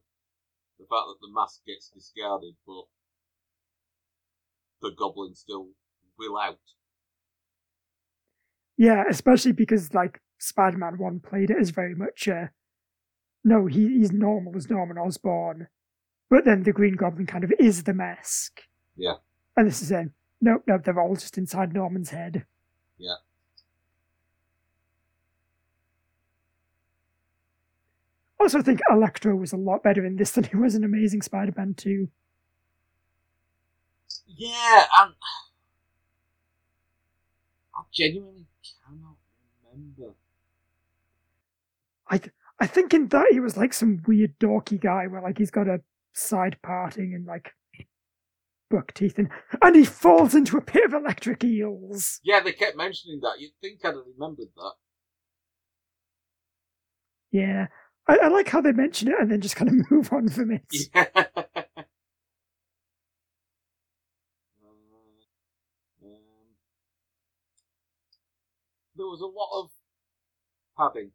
[0.78, 2.84] The fact that the mask gets discarded, but
[4.82, 5.68] the Goblin still
[6.18, 6.58] will out.
[8.76, 12.46] Yeah, especially because like Spider-Man One played it as very much uh
[13.42, 15.68] no, he, he's normal as Norman Osborn,
[16.28, 18.62] but then the Green Goblin kind of is the mask.
[18.96, 19.14] Yeah.
[19.56, 22.44] And this is saying, nope, nope, they're all just inside Norman's head.
[22.98, 23.14] Yeah.
[28.38, 31.74] Also, think Electro was a lot better in this than he was in Amazing Spider-Man
[31.74, 32.08] 2.
[34.26, 35.14] Yeah, and
[37.74, 38.46] I genuinely
[38.86, 39.16] cannot
[39.64, 40.14] remember.
[42.08, 45.38] I th- I think in that he was like some weird dorky guy where like
[45.38, 47.54] he's got a side parting and like
[48.70, 49.28] buck teeth, and,
[49.62, 52.20] and he falls into a pit of electric eels.
[52.22, 53.40] Yeah, they kept mentioning that.
[53.40, 54.72] You'd think I'd have remembered that.
[57.32, 57.66] Yeah,
[58.08, 60.50] I, I like how they mention it and then just kind of move on from
[60.52, 60.64] it.
[60.94, 61.06] Yeah.
[64.62, 66.56] Uh, um,
[69.00, 69.72] there was a lot of
[70.76, 71.12] padding.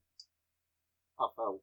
[1.21, 1.61] I felt.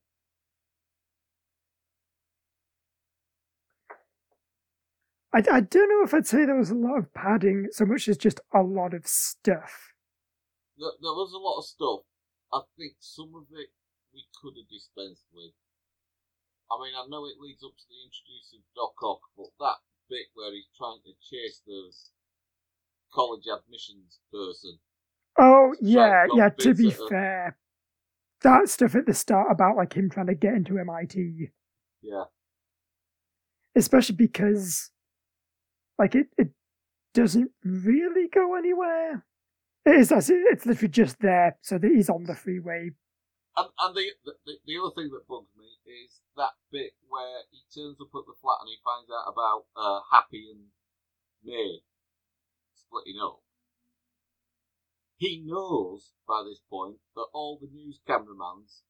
[5.35, 8.07] I, I don't know if I'd say there was a lot of padding so much
[8.07, 9.99] as just a lot of stuff.
[10.79, 12.07] There, there was a lot of stuff.
[12.55, 13.75] I think some of it
[14.15, 15.59] we could have dispensed with.
[16.71, 19.83] I mean, I know it leads up to the introduction of Doc Ock, but that
[20.07, 21.91] bit where he's trying to chase the
[23.11, 24.79] college admissions person.
[25.39, 26.49] Oh yeah, yeah.
[26.51, 27.57] To be fair,
[28.43, 31.51] that stuff at the start about like him trying to get into MIT,
[32.03, 32.25] Yeah,
[33.75, 34.91] especially because
[35.99, 36.51] like it it
[37.15, 39.25] doesn't really go anywhere.
[39.85, 42.91] It is it- it's literally just there so that he's on the freeway.
[43.57, 44.33] and, and the, the
[44.65, 48.35] the other thing that bugs me is that bit where he turns up at the
[48.41, 50.69] flat and he finds out about uh, Happy and
[51.45, 51.81] May
[52.75, 53.42] splitting up.
[55.23, 58.83] He knows by this point that all the news cameramans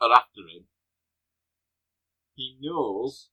[0.00, 0.68] are after him.
[2.36, 3.30] He knows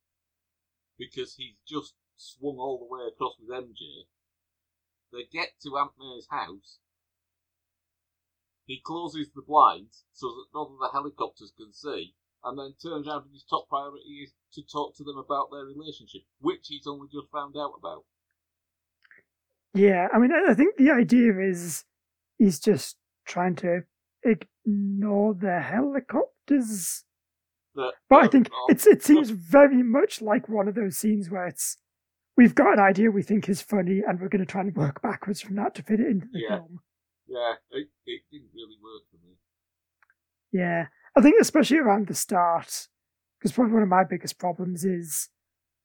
[0.97, 4.07] because he's just swung all the way across with MJ.
[5.13, 6.79] They get to Aunt May's house.
[8.65, 13.07] He closes the blinds so that none of the helicopters can see, and then turns
[13.07, 16.87] around and his top priority is to talk to them about their relationship, which he's
[16.87, 18.05] only just found out about.
[19.75, 21.83] Yeah, I mean, I think the idea is
[22.37, 22.95] he's just
[23.27, 23.81] trying to
[24.23, 27.03] ignore the helicopters.
[27.75, 31.29] That, But I think oh, it's it seems very much like one of those scenes
[31.29, 31.77] where it's
[32.37, 35.01] we've got an idea we think is funny and we're going to try and work
[35.01, 36.57] backwards from that to fit it into the Yeah.
[36.57, 36.79] film.
[37.27, 39.35] yeah, it, it didn't really work for me.
[40.53, 42.87] Yeah, I think especially around the start,
[43.39, 45.29] because probably one of my biggest problems is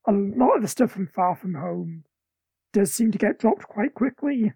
[0.07, 2.05] a lot of the stuff from Far From Home
[2.73, 4.53] does seem to get dropped quite quickly.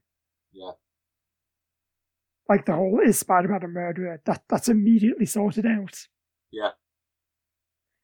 [0.52, 0.70] Yeah,
[2.48, 4.20] Like the whole is Spider-Man a murderer?
[4.24, 6.06] That that's immediately sorted out.
[6.52, 6.70] yeah,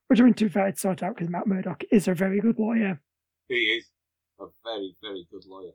[0.08, 2.40] Which I mean, to be fair, it's sorted out because Matt Murdock is a very
[2.40, 3.00] good lawyer.
[3.48, 3.86] he is
[4.40, 5.72] a very, very good lawyer.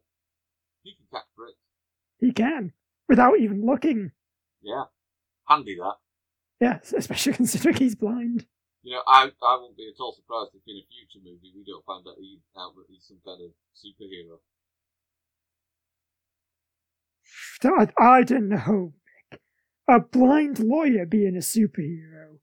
[0.84, 1.58] He can catch bricks.
[2.19, 2.74] He can
[3.08, 4.12] without even looking.
[4.62, 4.84] Yeah,
[5.48, 5.95] handy that.
[6.60, 8.45] Yeah, especially considering he's blind.
[8.86, 11.63] You know, I I won't be at all surprised if in a future movie we
[11.65, 14.38] don't find out, he, out that he's some kind of superhero.
[17.63, 18.93] I, I don't know.
[19.34, 19.39] Mick.
[19.88, 22.38] A blind lawyer being a superhero.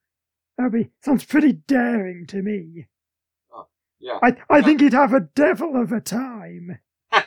[0.58, 2.88] That be sounds pretty daring to me.
[3.54, 3.68] Oh,
[4.00, 4.18] Yeah.
[4.20, 6.80] I I think he'd have a devil of a time.
[7.12, 7.22] but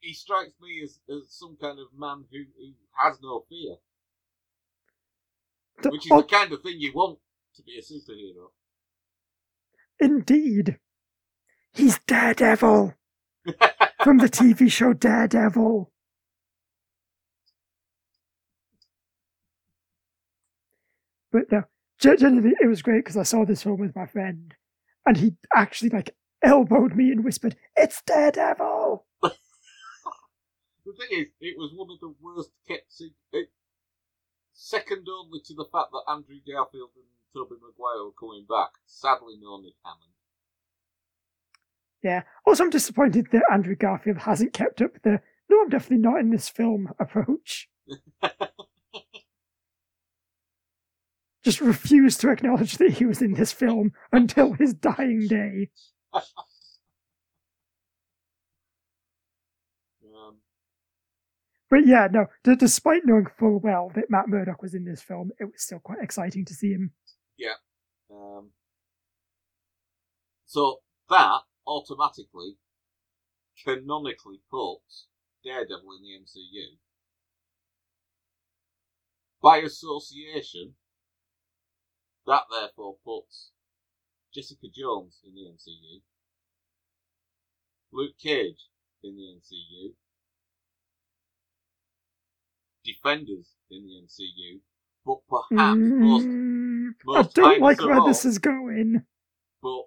[0.00, 3.76] he strikes me as, as some kind of man who, who has no fear,
[5.82, 7.18] which is oh, the kind of thing you want
[7.56, 8.50] to be a superhero.
[10.00, 10.78] indeed.
[11.72, 12.94] He's Daredevil
[14.04, 15.90] from the TV show Daredevil.
[21.32, 21.64] But no,
[21.98, 24.54] genuinely, it was great because I saw this film with my friend,
[25.04, 29.30] and he actually like elbowed me and whispered, "It's Daredevil." the
[30.92, 33.50] thing is, it was one of the worst kept secrets.
[34.54, 38.70] Second only to the fact that Andrew Garfield and Tobey Maguire were coming back.
[38.86, 40.12] Sadly, no Nick Hammond.
[42.02, 42.22] Yeah.
[42.46, 46.30] Also, I'm disappointed that Andrew Garfield hasn't kept up the "No, I'm definitely not in
[46.30, 47.68] this film" approach.
[51.44, 55.70] Just refused to acknowledge that he was in this film until his dying day.
[60.14, 60.36] Um,
[61.74, 65.32] But yeah, no, d- despite knowing full well that Matt Murdock was in this film,
[65.40, 66.92] it was still quite exciting to see him.
[67.36, 67.56] Yeah.
[68.08, 68.50] Um,
[70.46, 72.58] so that automatically,
[73.64, 75.08] canonically puts
[75.42, 76.76] Daredevil in the MCU.
[79.42, 80.74] By association,
[82.24, 83.50] that therefore puts
[84.32, 86.02] Jessica Jones in the MCU,
[87.92, 88.68] Luke Cage
[89.02, 89.94] in the MCU,
[92.84, 94.60] Defenders in the MCU,
[95.06, 99.04] but perhaps most Mm, I don't like where all- this is going.
[99.62, 99.84] but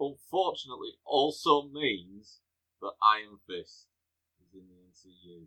[0.00, 2.40] unfortunately also means
[2.80, 3.86] that Iron Fist
[4.40, 5.46] is in the MCU.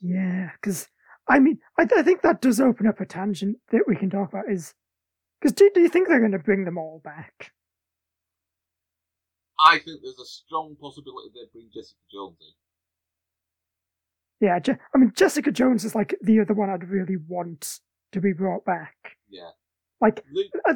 [0.00, 0.88] Yeah, because
[1.28, 4.30] I mean, I, I think that does open up a tangent that we can talk
[4.32, 4.50] about.
[4.50, 4.74] Is
[5.40, 7.52] because do, do you think they're going to bring them all back?
[9.64, 12.54] I think there's a strong possibility they bring Jessica Jones in.
[14.46, 17.80] Yeah, Je- I mean Jessica Jones is like the other one I'd really want
[18.12, 18.94] to be brought back.
[19.28, 19.50] Yeah,
[20.00, 20.50] like Luke...
[20.68, 20.74] uh,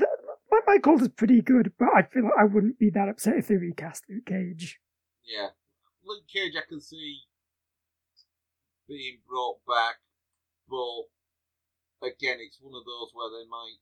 [0.67, 3.49] Mike Colter is pretty good, but I feel like I wouldn't be that upset if
[3.49, 4.79] they recast Luke Cage.
[5.25, 5.49] Yeah,
[6.05, 7.21] Luke Cage, I can see
[8.89, 9.97] being brought back,
[10.69, 13.81] but again, it's one of those where they might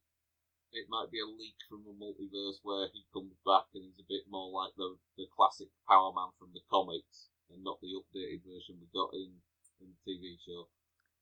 [0.72, 4.08] it might be a leak from the multiverse where he comes back and he's a
[4.08, 8.40] bit more like the the classic Power Man from the comics and not the updated
[8.44, 9.32] version we got in
[9.80, 10.68] in the TV show.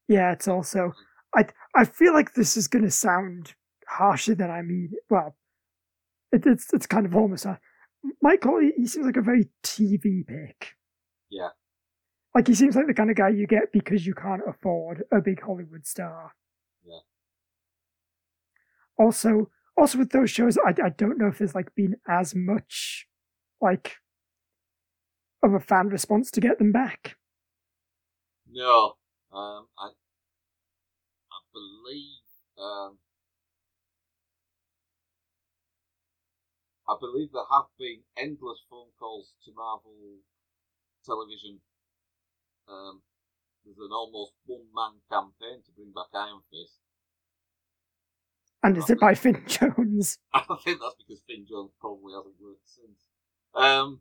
[0.08, 0.92] Yeah, it's also
[1.34, 3.54] I I feel like this is going to sound
[3.86, 4.92] harsher than I mean.
[5.08, 5.36] Well,
[6.32, 7.58] it, it's it's kind of almost uh, a
[8.22, 8.62] Mike Colter.
[8.62, 10.76] He, he seems like a very TV pick.
[11.30, 11.50] Yeah.
[12.34, 15.20] Like he seems like the kind of guy you get because you can't afford a
[15.20, 16.34] big Hollywood star.
[16.84, 17.00] Yeah.
[19.00, 23.08] Also, also with those shows, I, I don't know if there's like been as much
[23.60, 23.96] like
[25.42, 27.16] of a fan response to get them back.
[28.46, 28.98] No,
[29.32, 29.92] um, I
[31.32, 32.22] I believe
[32.56, 32.98] um,
[36.86, 40.20] I believe there have been endless phone calls to Marvel
[41.04, 41.62] Television.
[42.68, 43.02] Um,
[43.64, 46.80] there's an almost one man campaign to bring back Iron Fist.
[48.62, 50.18] And is it by Finn Jones?
[50.34, 53.00] I think that's because Finn Jones probably hasn't worked since.
[53.54, 54.00] Um,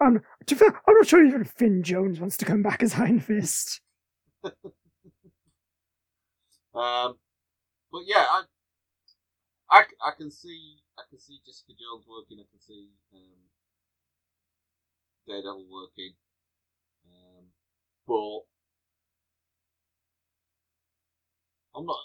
[0.00, 3.80] I'm, I'm not sure even Finn Jones wants to come back as Iron Fist.
[4.44, 4.52] um,
[6.74, 8.42] but yeah, I,
[9.70, 12.38] I, I can see I can see Jessica Jones working.
[12.40, 13.20] I can see um,
[15.26, 16.14] Daredevil working,
[17.06, 17.44] um,
[18.06, 18.40] but
[21.78, 21.98] I'm not.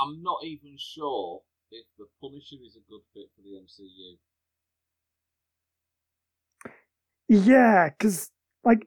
[0.00, 4.18] I'm not even sure if the Punisher is a good fit for the MCU.
[7.28, 8.30] Yeah, because
[8.62, 8.86] like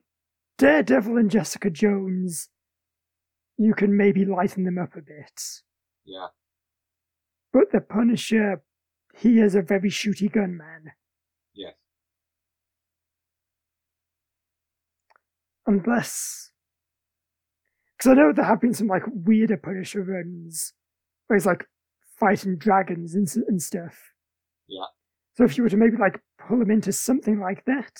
[0.58, 2.48] Daredevil and Jessica Jones,
[3.58, 5.42] you can maybe lighten them up a bit.
[6.04, 6.28] Yeah.
[7.52, 8.62] But the Punisher,
[9.16, 10.92] he is a very shooty gun man.
[11.54, 11.74] Yes.
[15.66, 16.52] Unless.
[17.98, 20.72] Because I know there have been some like weirder Punisher runs
[21.30, 21.64] where he's like
[22.18, 23.96] fighting dragons and, and stuff.
[24.66, 24.86] Yeah.
[25.36, 27.92] So if you were to maybe like pull him into something like that.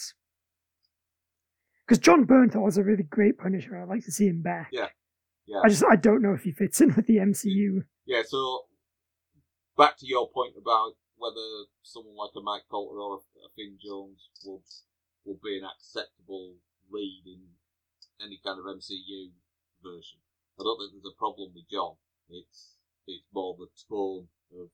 [1.87, 3.81] Because Jon Bernthal is a really great Punisher.
[3.81, 4.71] I'd like to see him back.
[4.73, 4.89] Yeah.
[5.47, 5.61] Yeah.
[5.65, 7.83] I just I don't know if he fits in with the MCU.
[8.05, 8.67] Yeah, so
[9.77, 14.29] back to your point about whether someone like a Mike Colter or a Finn Jones
[14.45, 14.63] would
[15.25, 16.55] would be an acceptable
[16.91, 17.41] lead in
[18.25, 19.31] any kind of MCU
[19.83, 20.19] version.
[20.59, 21.95] I don't think there's a problem with Jon.
[22.29, 22.80] It's
[23.17, 24.69] it's more the tone of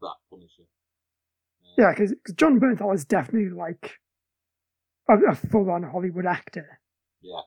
[0.00, 0.62] that Punisher.
[1.64, 3.98] Um, yeah, because Jon Bernthal is definitely like
[5.08, 6.80] a, a full-on Hollywood actor.
[7.20, 7.40] Yeah.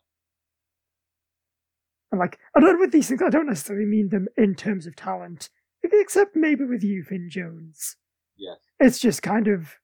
[2.12, 3.22] And like, I don't know with these things.
[3.26, 5.50] I don't necessarily mean them in terms of talent
[5.94, 7.98] except maybe with you, Finn Jones.
[8.38, 8.58] Yes.
[8.80, 9.76] It's just kind of,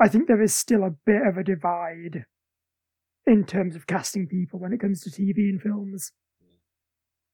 [0.00, 2.24] I think there is still a bit of a divide
[3.26, 6.12] in terms of casting people when it comes to TV and films.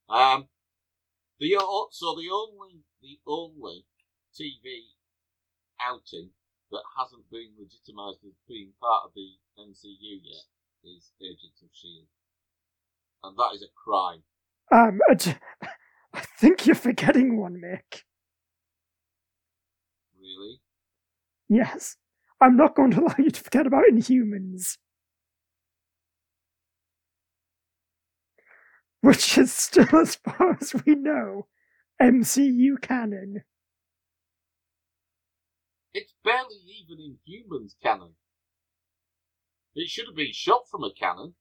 [0.09, 0.47] Um,
[1.41, 1.57] the
[1.91, 3.85] so the only the only
[4.35, 4.97] TV
[5.81, 6.31] outing
[6.71, 10.47] that hasn't been legitimised as being part of the MCU yet
[10.85, 12.07] is Agents of Shield,
[13.23, 14.23] and that is a crime.
[14.73, 15.01] Um,
[16.15, 18.03] I think you're forgetting one, Mick.
[20.19, 20.61] Really?
[21.49, 21.97] Yes.
[22.41, 24.79] I'm not going to allow you to forget about Inhumans.
[29.07, 31.49] Which is still, as far as we know,
[32.01, 33.43] MCU canon.
[35.93, 38.15] It's barely even Inhumans canon.
[39.75, 41.35] It should have been shot from a cannon.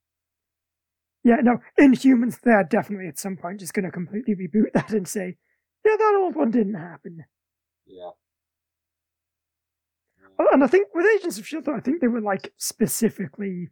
[1.24, 5.08] Yeah, no, Inhumans, they're definitely at some point just going to completely reboot that and
[5.08, 5.38] say,
[5.86, 7.26] yeah, that old one didn't happen.
[7.86, 8.12] Yeah.
[10.20, 10.46] yeah.
[10.52, 13.70] And I think with Agents of S.H.I.E.L.D., I think they were like specifically,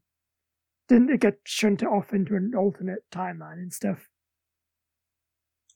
[0.90, 4.10] didn't it get shunted off into an alternate timeline and stuff?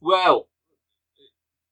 [0.01, 0.49] Well,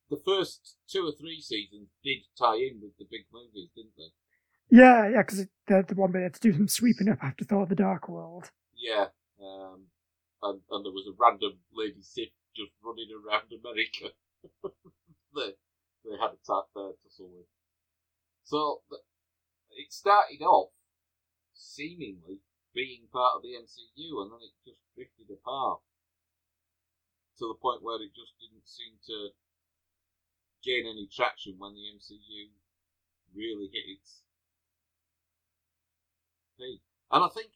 [0.09, 4.77] the first two or three seasons did tie in with the big movies, didn't they?
[4.77, 7.43] Yeah, yeah, because they're the one where they had to do some sweeping up after
[7.43, 8.51] Thor the Dark World.
[8.77, 9.07] Yeah,
[9.41, 9.87] um,
[10.43, 14.15] and, and there was a random lady Sif just running around America.
[15.35, 15.51] they,
[16.05, 17.27] they had a tap there to.
[18.43, 18.81] So
[19.71, 20.69] it started off
[21.53, 22.39] seemingly
[22.73, 25.81] being part of the MCU, and then it just drifted apart.
[27.39, 29.33] to the point where it just didn't seem to
[30.63, 32.51] gain any traction when the MCU
[33.33, 34.21] really hit its
[36.57, 36.81] peak.
[37.11, 37.49] And I think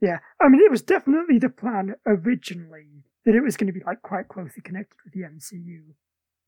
[0.00, 3.82] Yeah, I mean, it was definitely the plan originally that it was going to be
[3.84, 5.94] like quite closely connected with the MCU.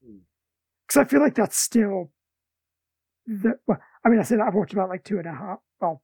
[0.04, 0.18] Hmm.
[0.86, 2.12] Because I feel like that's still
[3.30, 3.58] the.
[3.66, 5.58] Well, I mean, I said I've watched about like two and a half.
[5.80, 6.02] Well,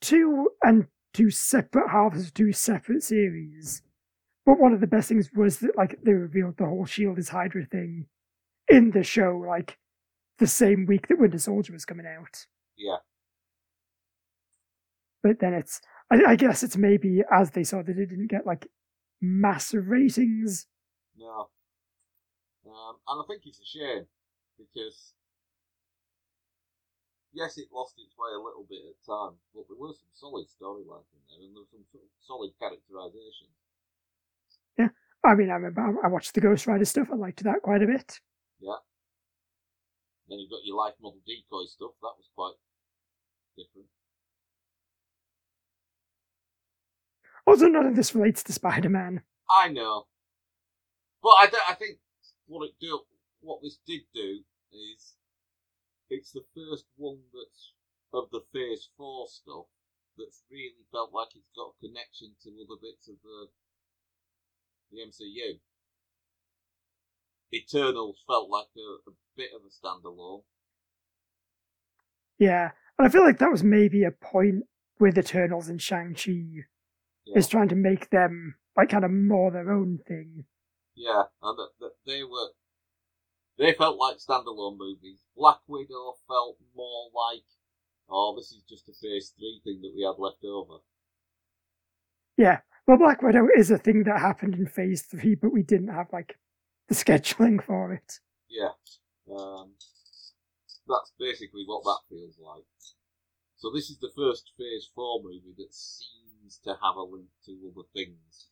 [0.00, 3.82] two and two separate halves of two separate series.
[4.46, 7.30] But one of the best things was that like they revealed the whole Shield is
[7.30, 8.06] Hydra thing
[8.68, 9.78] in the show, like
[10.38, 12.46] the same week that Winter Soldier was coming out.
[12.76, 12.96] yeah,
[15.22, 18.46] But then it's, I, I guess it's maybe as they saw that it didn't get
[18.46, 18.66] like
[19.20, 20.66] massive ratings.
[21.16, 21.48] no.
[22.66, 24.06] Um, and I think it's a shame
[24.58, 25.12] because
[27.34, 30.46] yes, it lost its way a little bit at times, but there were some solid
[30.48, 33.48] storylines in there, and there was some sort of solid characterization.
[35.26, 37.08] I mean, I remember I watched the Ghost Rider stuff.
[37.10, 38.20] I liked that quite a bit.
[38.60, 38.76] Yeah.
[40.28, 41.92] Then you've got your life model decoy stuff.
[42.02, 42.52] That was quite
[43.56, 43.88] different.
[47.46, 49.22] Also, none of this relates to Spider Man.
[49.48, 50.06] I know,
[51.22, 51.98] but I, don't- I think
[52.46, 53.00] what it do,
[53.40, 54.40] what this did do
[54.72, 55.14] is
[56.14, 57.72] it's the first one that's
[58.12, 59.66] of the Phase Four stuff
[60.16, 63.48] that's really felt like it's got a connection to other bits of the
[64.92, 65.58] the MCU.
[67.52, 70.42] Eternals felt like a, a bit of a standalone.
[72.38, 74.64] Yeah, and I feel like that was maybe a point
[74.98, 76.32] with Eternals and Shang Chi
[77.24, 77.38] Yeah.
[77.38, 80.44] is trying to make them like kind of more their own thing.
[80.94, 81.58] Yeah, and
[82.06, 82.50] they were
[83.58, 85.20] they felt like standalone movies.
[85.36, 87.44] Black Widow felt more like,
[88.08, 90.78] oh, this is just a Phase Three thing that we had left over.
[92.36, 95.88] Yeah, well, Black Widow is a thing that happened in Phase Three, but we didn't
[95.88, 96.38] have like
[96.88, 98.20] the scheduling for it.
[98.48, 98.74] Yeah,
[99.34, 99.72] um,
[100.86, 102.64] that's basically what that feels like.
[103.56, 107.52] So this is the first Phase Four movie that seems to have a link to
[107.72, 108.48] other things.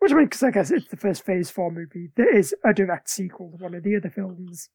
[0.00, 2.72] Which I mean, because I guess it's the first Phase Four movie that is a
[2.72, 4.70] direct sequel to one of the other films.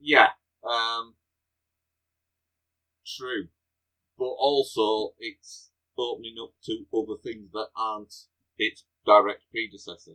[0.00, 0.28] Yeah,
[0.68, 1.14] um,
[3.06, 3.48] true,
[4.18, 8.14] but also it's opening up to other things that aren't
[8.58, 10.12] its direct predecessor.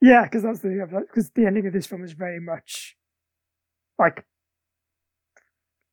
[0.00, 2.96] Yeah, because that's the because the ending of this film is very much
[3.98, 4.24] like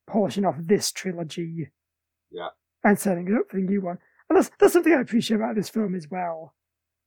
[0.08, 1.72] polishing off this trilogy.
[2.32, 2.50] Yeah.
[2.84, 3.98] And setting it up for the new one.
[4.30, 6.54] And that's that's something I appreciate about this film as well.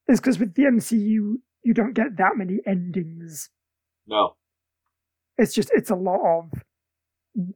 [0.08, 3.50] Is because with the MCU you don't get that many endings.
[4.06, 4.36] No,
[5.36, 6.62] It's just it's a lot of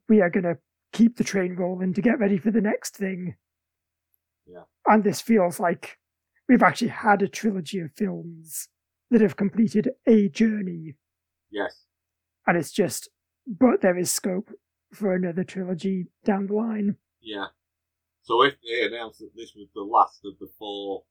[0.08, 0.58] we are gonna
[0.92, 3.36] keep the train rolling to get ready for the next thing.
[4.46, 4.64] Yeah.
[4.86, 5.98] And this feels like
[6.48, 8.68] we've actually had a trilogy of films
[9.10, 10.94] that have completed a journey
[11.50, 11.84] yes,
[12.46, 13.10] and it's just
[13.46, 14.50] but there is scope
[14.92, 17.46] for another trilogy down the line yeah.
[18.22, 21.04] So if they announced that this was the last of the four,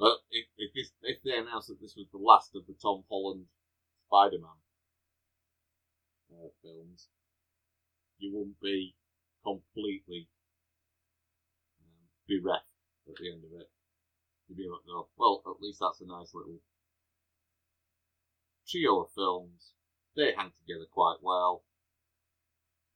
[0.00, 3.04] uh, if if, this, if they announced that this was the last of the Tom
[3.10, 3.46] Holland
[4.06, 4.60] Spider-Man
[6.32, 7.08] uh, films,
[8.18, 8.94] you wouldn't be
[9.44, 10.28] completely
[11.80, 12.70] um, bereft
[13.08, 13.68] at the end of it.
[14.48, 16.60] You'd be like, no, well, at least that's a nice little
[18.68, 19.74] trio of films.
[20.16, 21.62] They hang together quite well.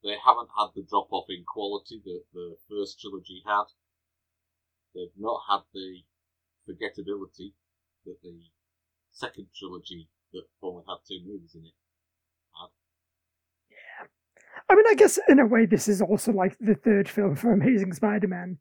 [0.03, 3.65] They haven't had the drop off in quality that the first trilogy had.
[4.95, 6.03] They've not had the
[6.69, 7.53] forgettability
[8.07, 8.39] that the
[9.13, 11.73] second trilogy that only had two movies in it.
[12.61, 12.69] Had.
[13.71, 14.07] Yeah.
[14.69, 17.53] I mean i guess in a way this is also like the third film for
[17.53, 18.59] amazing spider-man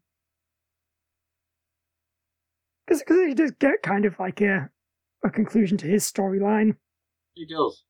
[2.88, 4.70] because he does get kind of like a,
[5.24, 6.76] a conclusion to his storyline
[7.34, 7.84] He does.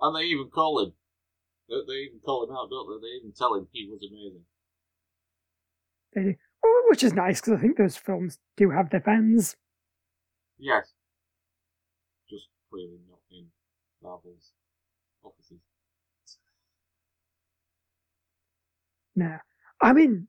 [0.00, 0.92] And they even call him.
[1.68, 3.06] They, they even call him out, don't they?
[3.06, 4.42] They even tell him he was amazing.
[6.14, 6.34] They do.
[6.64, 9.56] Oh, which is nice because i think those films do have their fans
[10.58, 10.92] Yes.
[12.30, 13.46] Just clearly not in
[14.02, 14.52] Marvel's
[15.24, 15.60] offices.
[19.14, 19.36] no
[19.80, 20.26] i mean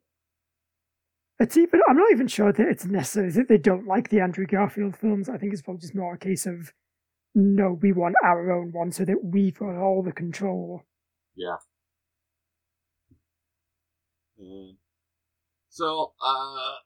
[1.40, 4.46] it's even i'm not even sure that it's necessary that they don't like the andrew
[4.46, 6.74] garfield films i think it's probably just more a case of
[7.36, 10.84] no we want our own one so that we've got all the control
[11.36, 11.58] Yeah.
[14.40, 14.78] Um,
[15.74, 16.78] so, uh,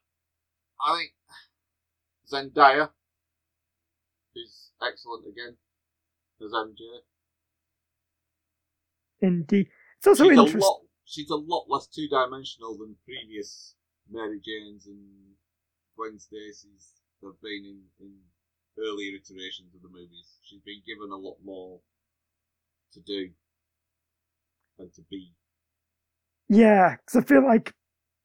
[0.80, 1.12] I think
[2.26, 2.88] Zendaya
[4.34, 5.56] is excellent again
[6.42, 6.80] as MJ.
[9.20, 9.68] Indeed.
[9.98, 10.60] It's also she's interesting.
[10.60, 10.80] a lot.
[11.04, 13.74] She's a lot less two dimensional than previous
[14.10, 15.04] Mary Janes and
[15.94, 18.12] Gwen Stacy's have been in, in
[18.78, 20.38] earlier iterations of the movies.
[20.42, 21.80] She's been given a lot more
[22.94, 23.28] to do
[24.78, 25.32] and to be.
[26.48, 27.74] Yeah, because I feel like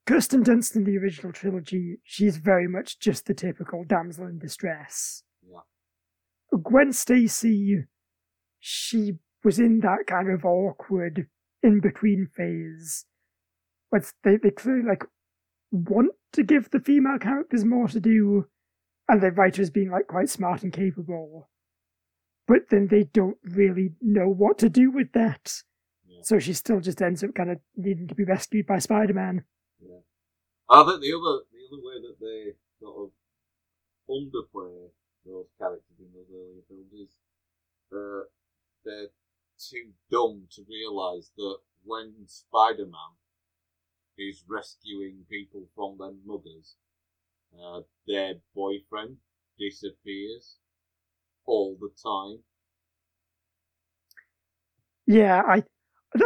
[0.05, 5.23] Kirsten Dunst in the original trilogy, she's very much just the typical damsel in distress.
[5.41, 5.61] Yeah.
[6.61, 7.85] Gwen Stacy,
[8.59, 11.27] she was in that kind of awkward
[11.61, 13.05] in between phase.
[13.91, 15.05] But they, they clearly like
[15.71, 18.47] want to give the female characters more to do,
[19.07, 21.49] and the writers being like quite smart and capable.
[22.47, 25.63] But then they don't really know what to do with that.
[26.05, 26.19] Yeah.
[26.23, 29.45] So she still just ends up kind of needing to be rescued by Spider Man.
[29.83, 29.99] Yeah.
[30.69, 33.11] I think the other the other way that they sort of
[34.09, 34.91] underplay
[35.25, 37.17] those characters in those earlier films is
[37.93, 38.25] uh,
[38.85, 39.09] they're
[39.59, 43.17] too dumb to realise that when Spider Man
[44.17, 46.77] is rescuing people from their mothers,
[47.59, 49.19] uh, their boyfriend
[49.59, 50.59] disappears
[51.45, 52.43] all the time.
[55.05, 55.63] Yeah, I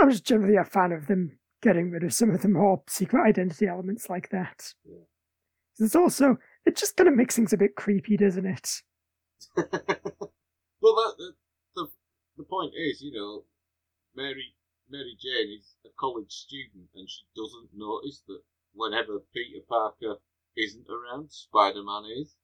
[0.01, 3.27] I was generally a fan of them getting rid of some of the more secret
[3.27, 4.73] identity elements like that.
[4.85, 5.05] Yeah.
[5.79, 8.81] It's also it just kind of makes things a bit creepy, doesn't it?
[9.55, 9.65] well,
[10.81, 11.33] that, the,
[11.75, 11.87] the
[12.37, 13.43] the point is, you know,
[14.15, 14.55] Mary
[14.89, 18.41] Mary Jane is a college student, and she doesn't notice that
[18.73, 20.15] whenever Peter Parker
[20.55, 22.35] isn't around, Spider Man is.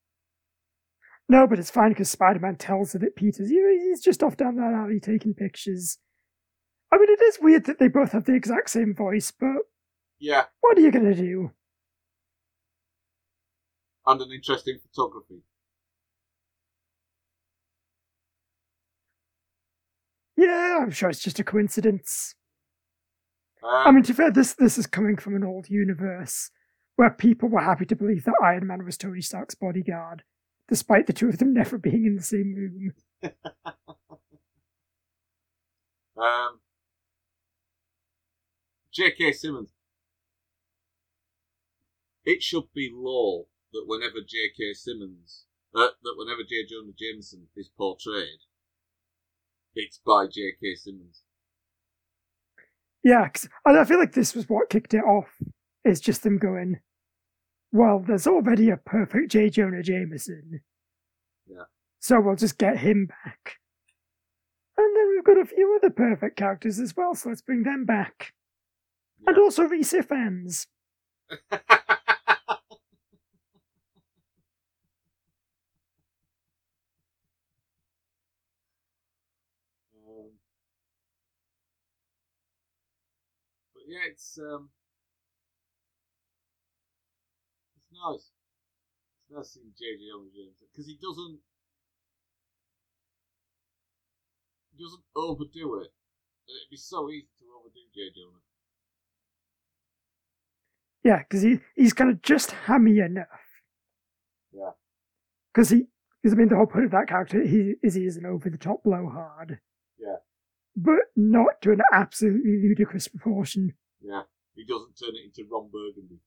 [1.30, 4.58] No, but it's fine because Spider Man tells her that Peter's he's just off down
[4.58, 5.98] that alley taking pictures.
[6.94, 9.64] I mean, it is weird that they both have the exact same voice, but
[10.20, 11.52] Yeah, what are you gonna do?
[14.06, 15.42] and an interesting photography.
[20.38, 22.36] Yeah, I'm sure it's just a coincidence.
[23.64, 26.52] Um, I mean, to be fair, this this is coming from an old universe
[26.96, 30.22] where people were happy to believe that Iron Man was Tony Stark's bodyguard,
[30.68, 32.94] despite the two of them never being in the same room.
[36.18, 36.60] um,
[38.94, 39.32] J.K.
[39.34, 39.72] Simmons.
[42.26, 44.74] It should be law that whenever J.K.
[44.74, 46.66] Simmons, uh, that whenever J.
[46.70, 48.40] Jonah Jameson is portrayed,
[49.76, 50.76] it's by J.K.
[50.76, 51.24] Simmons.
[53.04, 55.42] Yeah, 'cause I I feel like this was what kicked it off.
[55.84, 56.80] It's just them going,
[57.72, 59.50] well, there's already a perfect J.
[59.50, 60.62] Jonah Jameson.
[61.46, 61.66] Yeah.
[62.00, 63.58] So we'll just get him back.
[64.78, 67.84] And then we've got a few other perfect characters as well, so let's bring them
[67.86, 68.34] back.
[69.28, 70.68] And also Rhys Ifans.
[83.74, 84.70] But yeah, it's um,
[87.76, 88.32] it's nice.
[89.22, 91.40] It's nice seeing JJ Jonah Jameson because he doesn't
[94.72, 95.92] he doesn't overdo it.
[96.48, 98.42] And it'd be so easy to overdo J Jonah.
[101.04, 103.28] Yeah, because he, he's kind of just hammy enough.
[104.54, 104.72] Yeah.
[105.54, 105.88] Because he,
[106.22, 108.50] because I mean, the whole point of that character he, is he is an over
[108.50, 109.60] the top blowhard.
[110.00, 110.18] Yeah.
[110.76, 113.74] But not to an absolutely ludicrous proportion.
[114.02, 114.24] Yeah,
[114.56, 116.20] he doesn't turn it into Ron Burgundy.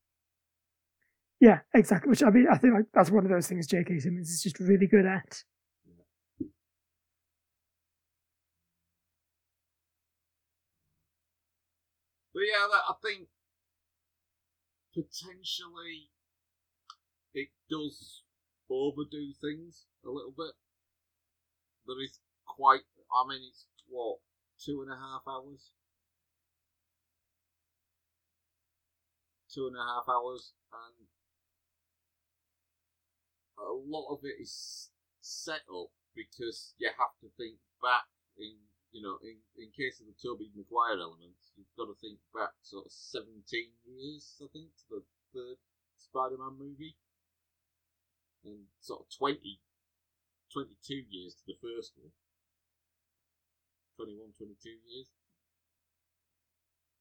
[1.41, 2.11] Yeah, exactly.
[2.11, 3.99] Which I mean, I think like that's one of those things J.K.
[3.99, 5.43] Simmons is just really good at.
[12.33, 13.29] But yeah, I think
[14.97, 16.09] potentially
[17.35, 18.23] it does
[18.71, 20.57] overdo things a little bit.
[21.87, 24.19] There is quite, I mean, it's what,
[24.59, 25.71] two and a half hours?
[29.53, 31.07] Two and a half hours, and
[33.59, 34.91] a lot of it is
[35.21, 38.57] set up because you have to think back in
[38.97, 42.57] you know, in, in case of the Tobey Maguire elements, you've got to think back
[42.65, 43.45] sort of 17
[43.85, 45.03] years, I think, to the
[45.37, 45.61] third
[46.01, 46.97] Spider Man movie.
[48.41, 49.61] And sort of 20,
[50.49, 52.09] 22 years to the first one.
[54.01, 55.13] 21, 22 years.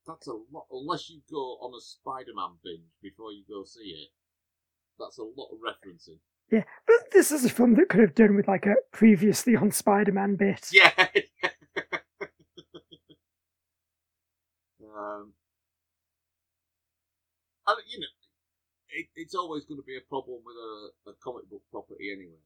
[0.04, 3.96] That's a lot, unless you go on a Spider Man binge before you go see
[3.96, 4.12] it.
[5.00, 6.20] That's a lot of referencing.
[6.52, 9.72] Yeah, but this is a film that could have done with like a previously on
[9.72, 10.70] Spider-Man bit.
[10.72, 10.92] Yeah.
[14.96, 15.34] Um,
[17.68, 18.14] and you know,
[18.90, 22.44] it, it's always going to be a problem with a, a comic book property anyway.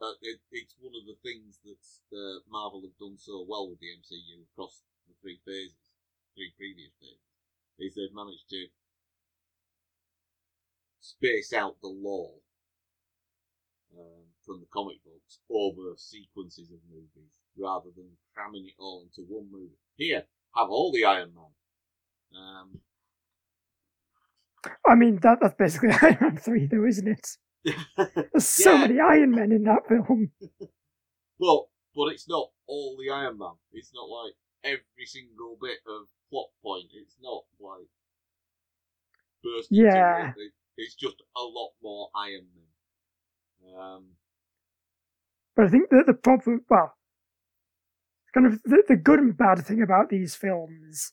[0.00, 1.84] Uh, it, it's one of the things that
[2.16, 5.92] uh, Marvel have done so well with the MCU across the three phases,
[6.34, 7.28] three previous phases,
[7.78, 8.68] is they've managed to
[11.00, 12.40] space out the lore
[13.96, 19.28] um, from the comic books over sequences of movies rather than cramming it all into
[19.28, 19.76] one movie.
[19.96, 20.24] Here,
[20.56, 21.44] have all the Iron Man.
[22.36, 22.80] Um,
[24.86, 27.26] I mean, that that's basically Iron Man 3, though, isn't it?
[28.32, 28.80] There's so Yeah.
[28.80, 30.30] many Iron Men in that film.
[31.40, 33.54] but but it's not all the Iron Man.
[33.72, 34.32] It's not like
[34.64, 36.86] every single bit of plot point.
[36.94, 37.86] It's not like
[39.42, 39.68] burst.
[39.70, 40.30] Yeah.
[40.30, 40.34] it.
[40.36, 43.74] It- It's just a lot more Iron Man.
[43.78, 44.04] Um,
[45.54, 46.94] But I think that the problem, well,
[48.34, 51.12] kind of the, the good and bad thing about these films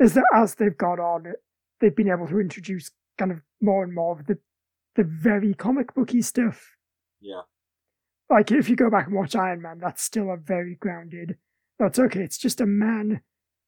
[0.00, 1.32] is that as they've gone on,
[1.80, 4.38] they've been able to introduce kind of more and more of the
[4.96, 6.74] the very comic booky stuff.
[7.20, 7.42] yeah,
[8.28, 11.36] Like if you go back and watch Iron Man, that's still a very grounded.
[11.78, 12.20] That's okay.
[12.22, 13.20] It's just a man,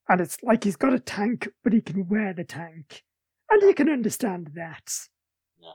[0.08, 3.04] and it's like he's got a tank, but he can wear the tank,
[3.48, 4.92] and you can understand that.
[5.60, 5.72] Yeah.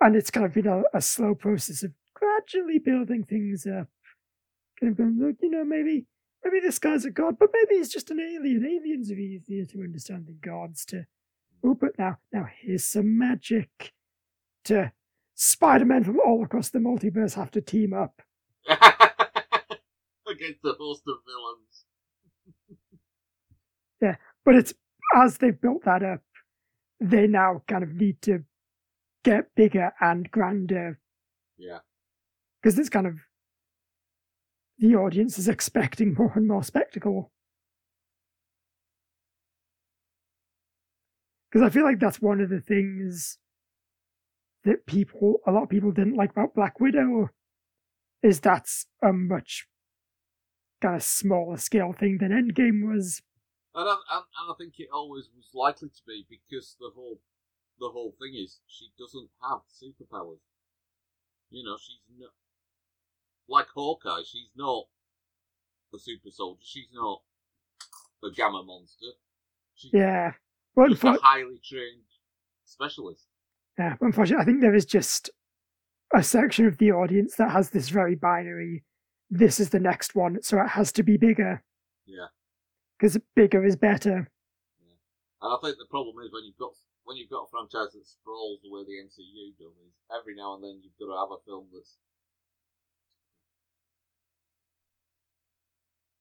[0.00, 3.88] And it's kind of been a, a slow process of gradually building things up.
[4.80, 6.06] Kind of going, look, you know, maybe
[6.44, 8.64] maybe this guy's a god, but maybe he's just an alien.
[8.64, 10.84] Aliens are easier to understand than gods.
[10.86, 11.06] To
[11.64, 13.92] oh, but now now here's some magic.
[14.64, 14.92] To
[15.34, 18.22] Spider-Man from all across the multiverse have to team up.
[20.26, 21.84] against a host of villains.
[24.02, 24.74] Yeah, but it's
[25.14, 26.20] as they've built that up,
[27.00, 28.44] they now kind of need to
[29.22, 30.98] get bigger and grander
[31.56, 31.78] Yeah,
[32.60, 33.14] because it's kind of
[34.78, 37.30] the audience is expecting more and more spectacle.
[41.50, 43.38] Because I feel like that's one of the things
[44.64, 47.30] that people, a lot of people didn't like about Black Widow,
[48.22, 49.66] is that's a much
[50.82, 53.22] kind of smaller scale thing than Endgame was.
[53.74, 57.20] and I, and, and I think it always was likely to be because the whole
[57.78, 60.42] the whole thing is she doesn't have superpowers.
[61.50, 62.30] You know, she's not
[63.48, 64.22] like Hawkeye.
[64.26, 64.84] She's not
[65.94, 66.60] a super soldier.
[66.64, 67.22] She's not
[68.24, 69.06] a gamma monster.
[69.74, 70.32] She's Yeah.
[70.76, 72.02] Well, just a highly trained
[72.64, 73.26] specialist.
[73.78, 75.30] yeah, unfortunately, I think there is just
[76.14, 78.84] a section of the audience that has this very binary.
[79.30, 81.62] This is the next one, so it has to be bigger
[82.06, 82.26] Yeah,
[82.98, 84.30] because bigger is better.
[84.80, 84.94] Yeah.
[85.42, 86.72] and I think the problem is when you've got
[87.04, 90.54] when you've got a franchise that sprawls the way the MCU does, is every now
[90.54, 91.98] and then you've got to have a film that's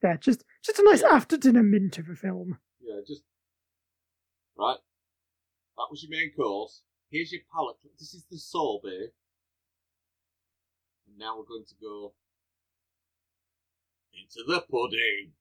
[0.03, 2.57] Yeah, just just a nice after dinner mint of a film.
[2.81, 3.23] Yeah, just
[4.57, 4.77] right.
[5.77, 6.81] That was your main course.
[7.09, 7.77] Here's your palate.
[7.99, 9.13] This is the sorbet.
[11.07, 12.13] And now we're going to go
[14.13, 15.31] into the pudding.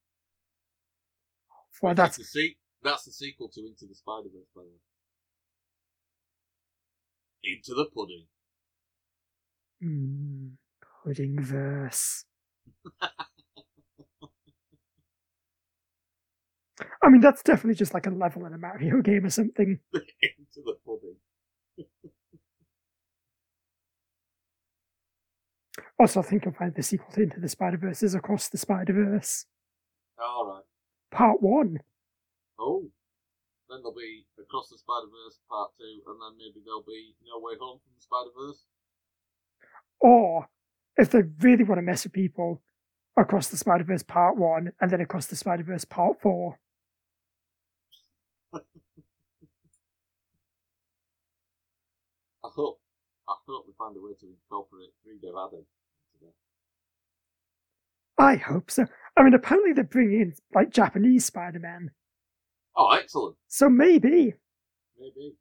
[1.83, 4.81] Well, that's the se- That's the sequel to Into the Spider Verse, by the way.
[7.45, 8.27] Into the pudding.
[9.83, 10.53] mm,
[11.05, 12.25] pudding verse.
[17.03, 19.81] I mean, that's definitely just like a level in a Mario game or something.
[19.95, 21.17] Into the pudding.
[25.99, 28.59] Also, I think you'll find the sequel to Into the Spider Verse is Across the
[28.59, 29.47] Spider Verse,
[30.19, 30.65] All right.
[31.17, 31.79] Part One.
[32.59, 32.91] Oh.
[33.71, 37.39] Then there'll be Across the Spider Verse Part Two, and then maybe there'll be No
[37.41, 38.65] Way Home from the Spider Verse.
[40.01, 40.49] Or,
[40.97, 42.63] if they really want to mess with people,
[43.17, 46.59] Across the Spider Verse Part 1 and then Across the Spider Verse Part 4.
[52.45, 52.81] I hope
[53.29, 55.65] I hope we find a way to incorporate three Dev Adam
[56.15, 56.27] into
[58.19, 58.23] that.
[58.23, 58.87] I hope so.
[59.17, 61.91] I mean, apparently they're bringing in, like, Japanese Spider Man.
[62.77, 63.37] Oh, excellent.
[63.49, 64.35] So maybe.
[64.99, 65.37] Maybe.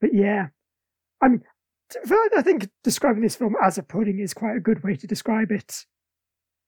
[0.00, 0.48] But yeah.
[1.20, 1.42] I mean,
[1.90, 4.82] to be fair, I think describing this film as a pudding is quite a good
[4.82, 5.84] way to describe it.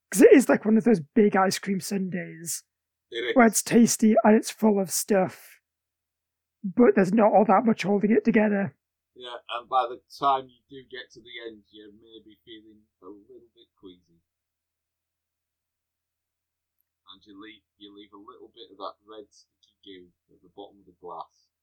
[0.09, 2.63] Because it is like one of those big ice cream sundaes
[3.11, 5.54] It where it's tasty and it's full of stuff,
[6.65, 8.73] but there's not all that much holding it together.
[9.13, 12.81] Yeah, and by the time you do get to the end, you may be feeling
[12.99, 14.19] a little bit queasy.
[17.13, 20.51] And you leave you leave a little bit of that red sticky goo at the
[20.57, 21.53] bottom of the glass.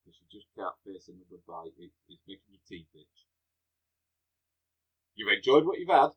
[0.00, 1.76] Because you just can't face another bite.
[1.78, 3.18] It, it's making your teeth itch.
[5.14, 6.16] You've enjoyed what you've had.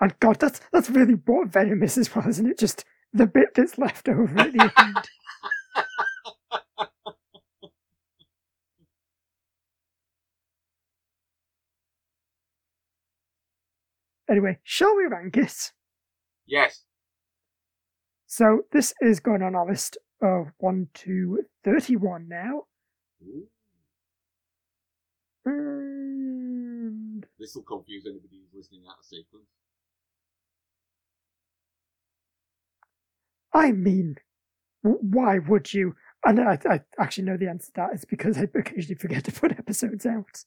[0.00, 2.58] And God, that's that's really what Venom is as well, isn't it?
[2.58, 4.96] Just the bit that's left over at the end.
[14.28, 15.72] Anyway, shall we rank it?
[16.46, 16.82] Yes.
[18.26, 22.64] So this is going on our list of 1 to 31 now.
[23.22, 23.46] Ooh,
[25.44, 29.46] And this will confuse anybody who's listening out of sequence.
[33.52, 34.16] I mean,
[34.82, 35.94] why would you?
[36.24, 37.90] And I, I actually know the answer to that.
[37.94, 40.44] It's because I occasionally forget to put episodes out.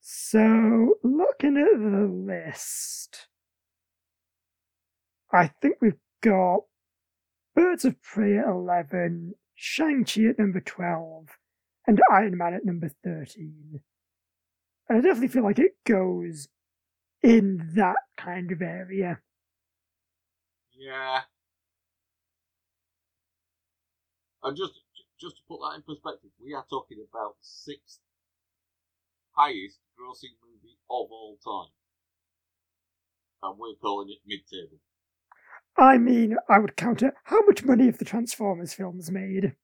[0.00, 3.28] So, looking at the list,
[5.32, 6.64] I think we've got
[7.54, 11.38] Birds of Prey at 11, Shang-Chi at number 12,
[11.86, 13.80] and Iron Man at number 13.
[14.88, 16.48] And I definitely feel like it goes
[17.22, 19.20] in that kind of area.
[20.72, 21.20] Yeah.
[24.42, 24.80] And just
[25.20, 27.98] just to put that in perspective, we are talking about the sixth
[29.32, 31.72] highest grossing movie of all time.
[33.42, 34.78] And we're calling it mid table.
[35.76, 39.54] I mean, I would counter how much money have the Transformers films made?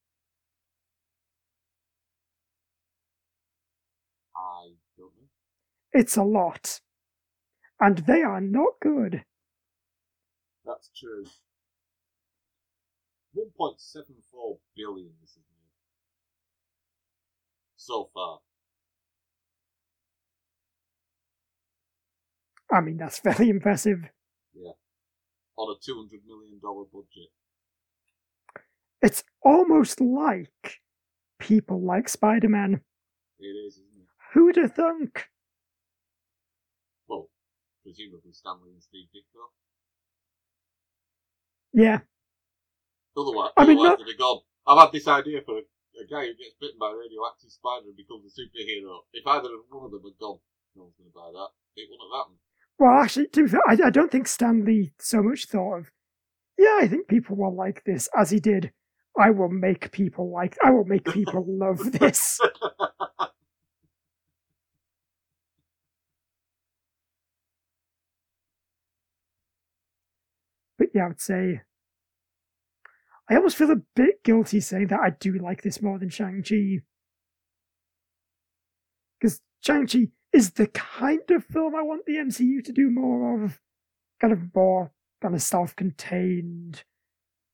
[4.37, 5.29] I don't know.
[5.95, 6.81] It's a lot.
[7.81, 9.25] And they are not good.
[10.67, 11.25] That's true.
[13.37, 15.71] 1.74 billion this is made.
[17.77, 18.41] So far.
[22.73, 24.01] I mean, that's very impressive.
[24.55, 24.73] Yeah.
[25.57, 27.31] On a $200 million budget.
[29.03, 30.81] It's almost like
[31.39, 32.81] people like Spider Man.
[33.39, 34.09] It is, isn't it?
[34.33, 35.29] Who'd have thunk?
[37.85, 39.45] Presumably Stan Lee and Steve Ditko.
[41.75, 42.01] Yeah,
[43.17, 45.63] Otherwise, I mean, otherwise not- they'd gone, I've had this idea for a,
[46.01, 49.01] a guy who gets bitten by a radioactive spider and becomes a superhero.
[49.13, 50.39] If either of one of them had gone,
[50.77, 52.39] no one's going to buy that, it wouldn't have happened.
[52.79, 55.91] Well, actually, to be fair, I, I don't think Stan Lee so much thought of,
[56.59, 58.73] yeah, I think people will like this, as he did.
[59.19, 62.41] I will make people like, I will make people love this.
[70.95, 71.61] yeah, I would say,
[73.29, 76.81] I almost feel a bit guilty saying that I do like this more than Shang-Chi.
[79.21, 83.61] Because Shang-Chi is the kind of film I want the MCU to do more of.
[84.21, 86.85] Kind of more kind of self-contained,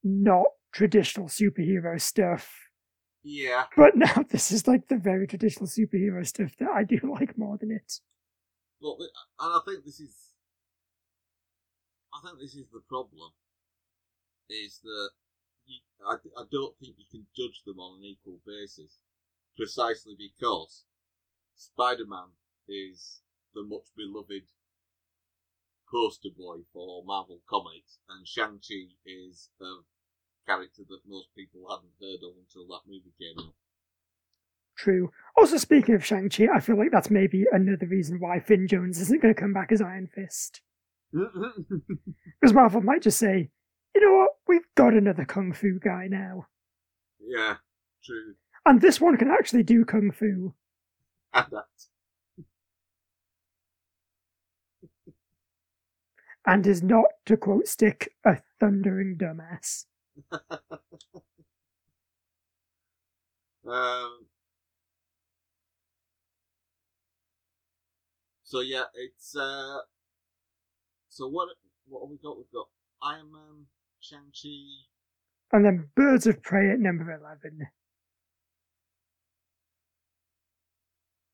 [0.02, 2.52] not traditional superhero stuff.
[3.22, 3.64] yeah.
[3.76, 7.56] But now this is like the very traditional superhero stuff that I do like more
[7.58, 8.00] than it.
[8.80, 10.29] Well, and I think this is,
[12.20, 13.32] I think this is the problem,
[14.50, 15.10] is that
[15.64, 18.98] you, I, I don't think you can judge them on an equal basis,
[19.56, 20.84] precisely because
[21.56, 22.36] Spider-Man
[22.68, 23.20] is
[23.54, 24.52] the much beloved
[25.90, 29.80] poster boy for Marvel Comics, and Shang-Chi is a
[30.46, 33.54] character that most people hadn't heard of until that movie came out.
[34.76, 35.10] True.
[35.36, 39.22] Also, speaking of Shang-Chi, I feel like that's maybe another reason why Finn Jones isn't
[39.22, 40.60] going to come back as Iron Fist.
[42.40, 43.50] Because Marvel might just say,
[43.94, 46.46] you know what, we've got another Kung Fu guy now.
[47.20, 47.56] yeah,
[48.04, 48.34] true.
[48.66, 50.54] And this one can actually do Kung Fu.
[51.32, 51.64] And that.
[56.46, 59.86] And is not, to quote Stick, a thundering dumbass.
[63.66, 64.26] Um,
[68.42, 69.78] so yeah, it's uh.
[71.10, 71.48] So what?
[71.88, 72.38] What have we got?
[72.38, 72.68] We've got
[73.02, 73.66] Iron Man,
[74.00, 74.48] Shang Chi.
[75.52, 77.66] And then Birds of Prey at number 11.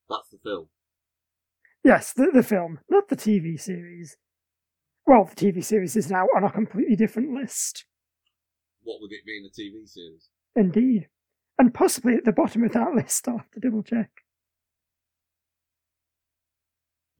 [0.09, 0.68] That's the film.
[1.85, 4.16] Yes, the, the film, not the TV series.
[5.07, 7.85] Well, the TV series is now on a completely different list.
[8.83, 10.31] What would it be in a TV series?
[10.57, 11.09] Indeed.
[11.59, 14.11] And possibly at the bottom of that list, I'll have to double check.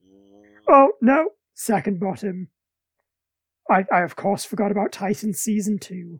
[0.03, 2.49] Uh, Oh, no, second bottom.
[3.69, 6.19] I, I of course forgot about Titan Season 2.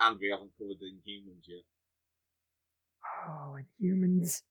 [0.00, 1.64] and we haven't covered Inhumans yet.
[3.26, 4.42] Oh, and humans.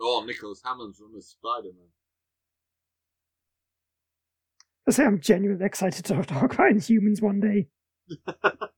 [0.00, 1.88] Oh, Nicholas Hammond's run as Spider Man.
[4.88, 7.68] I say I'm genuinely excited to talk about Inhumans one day.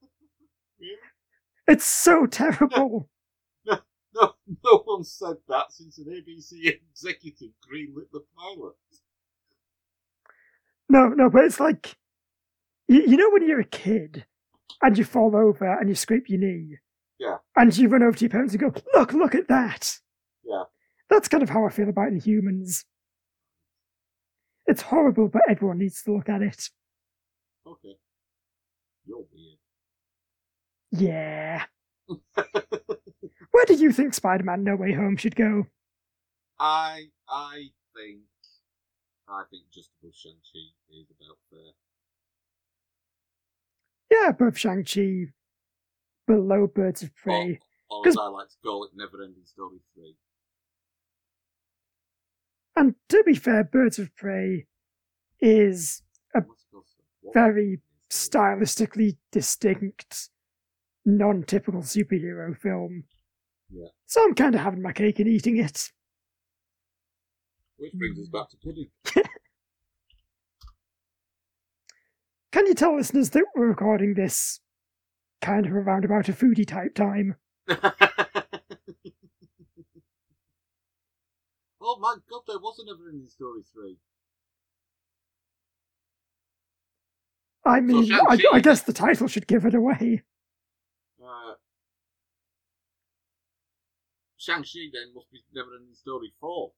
[1.67, 3.09] It's so terrible.
[4.21, 8.75] No, no one said that since an ABC executive greenlit the pilot.
[10.87, 11.97] No, no, but it's like
[12.87, 14.25] you, you know when you're a kid
[14.81, 16.77] and you fall over and you scrape your knee.
[17.19, 17.37] Yeah.
[17.55, 19.99] And you run over to your parents and go, "Look, look at that."
[20.45, 20.63] Yeah.
[21.09, 22.85] That's kind of how I feel about Inhumans.
[24.67, 26.69] It's horrible, but everyone needs to look at it.
[27.67, 27.97] Okay.
[29.05, 29.59] You're weird.
[30.91, 31.65] Yeah.
[33.55, 35.67] Where do you think Spider-Man No Way Home should go?
[36.59, 38.23] I I think
[39.29, 40.59] I think just above Shang Chi
[40.93, 41.71] is about fair.
[44.11, 45.27] Yeah, above Shang-Chi,
[46.27, 47.61] below Birds of Prey.
[47.89, 50.17] Or, or as I like to call it, Never Ending Story three.
[52.75, 54.67] And to be fair, Birds of Prey
[55.39, 56.01] is
[56.35, 56.83] A What's it called?
[57.21, 57.79] What very
[58.11, 60.29] stylistically distinct,
[61.05, 63.05] non-typical superhero film.
[64.07, 65.91] So I'm kind of having my cake and eating it.
[67.77, 68.89] Which brings us back to pudding.
[72.51, 74.61] Can you tell listeners that we're recording this
[75.41, 77.35] kind of around about a foodie type time?
[77.67, 77.75] oh
[81.99, 83.97] my god, there was a Never Ending Story three.
[87.65, 90.21] I mean, I, I guess the title should give it away.
[91.21, 91.55] Uh,
[94.45, 96.71] Shang-Chi then must be Never Ending Story 4.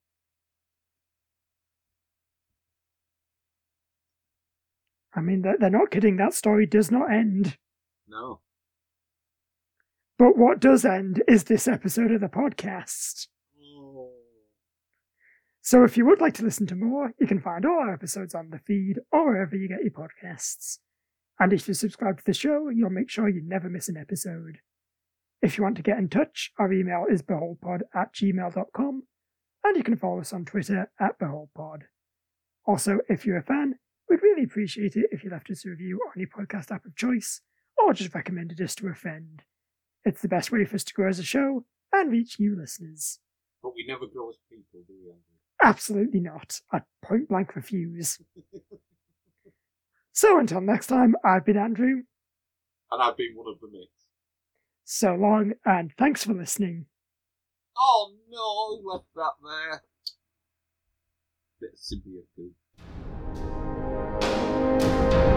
[5.13, 7.57] I mean, they're, they're not kidding, that story does not end.
[8.07, 8.39] No.
[10.17, 13.27] But what does end is this episode of the podcast.
[13.61, 14.11] Oh.
[15.61, 18.33] So if you would like to listen to more, you can find all our episodes
[18.33, 20.77] on the feed or wherever you get your podcasts.
[21.39, 24.59] And if you subscribe to the show, you'll make sure you never miss an episode.
[25.41, 29.03] If you want to get in touch, our email is beholdpod at gmail.com,
[29.63, 31.83] and you can follow us on Twitter at beholdpod.
[32.65, 33.75] Also, if you're a fan,
[34.09, 36.95] we'd really appreciate it if you left us a review on your podcast app of
[36.95, 37.41] choice,
[37.77, 39.43] or just recommended us to a friend.
[40.03, 43.19] It's the best way for us to grow as a show and reach new listeners.
[43.61, 45.21] But we never grow as people, do we, Andrew?
[45.63, 46.61] Absolutely not.
[46.71, 48.19] I point blank refuse.
[50.17, 52.01] So until next time, I've been Andrew.
[52.89, 53.91] And I've been one of the mix.
[54.89, 56.85] So long, and thanks for listening.
[57.77, 59.83] Oh no, I left that there.
[61.59, 61.79] Bit of
[64.97, 65.36] symbiote.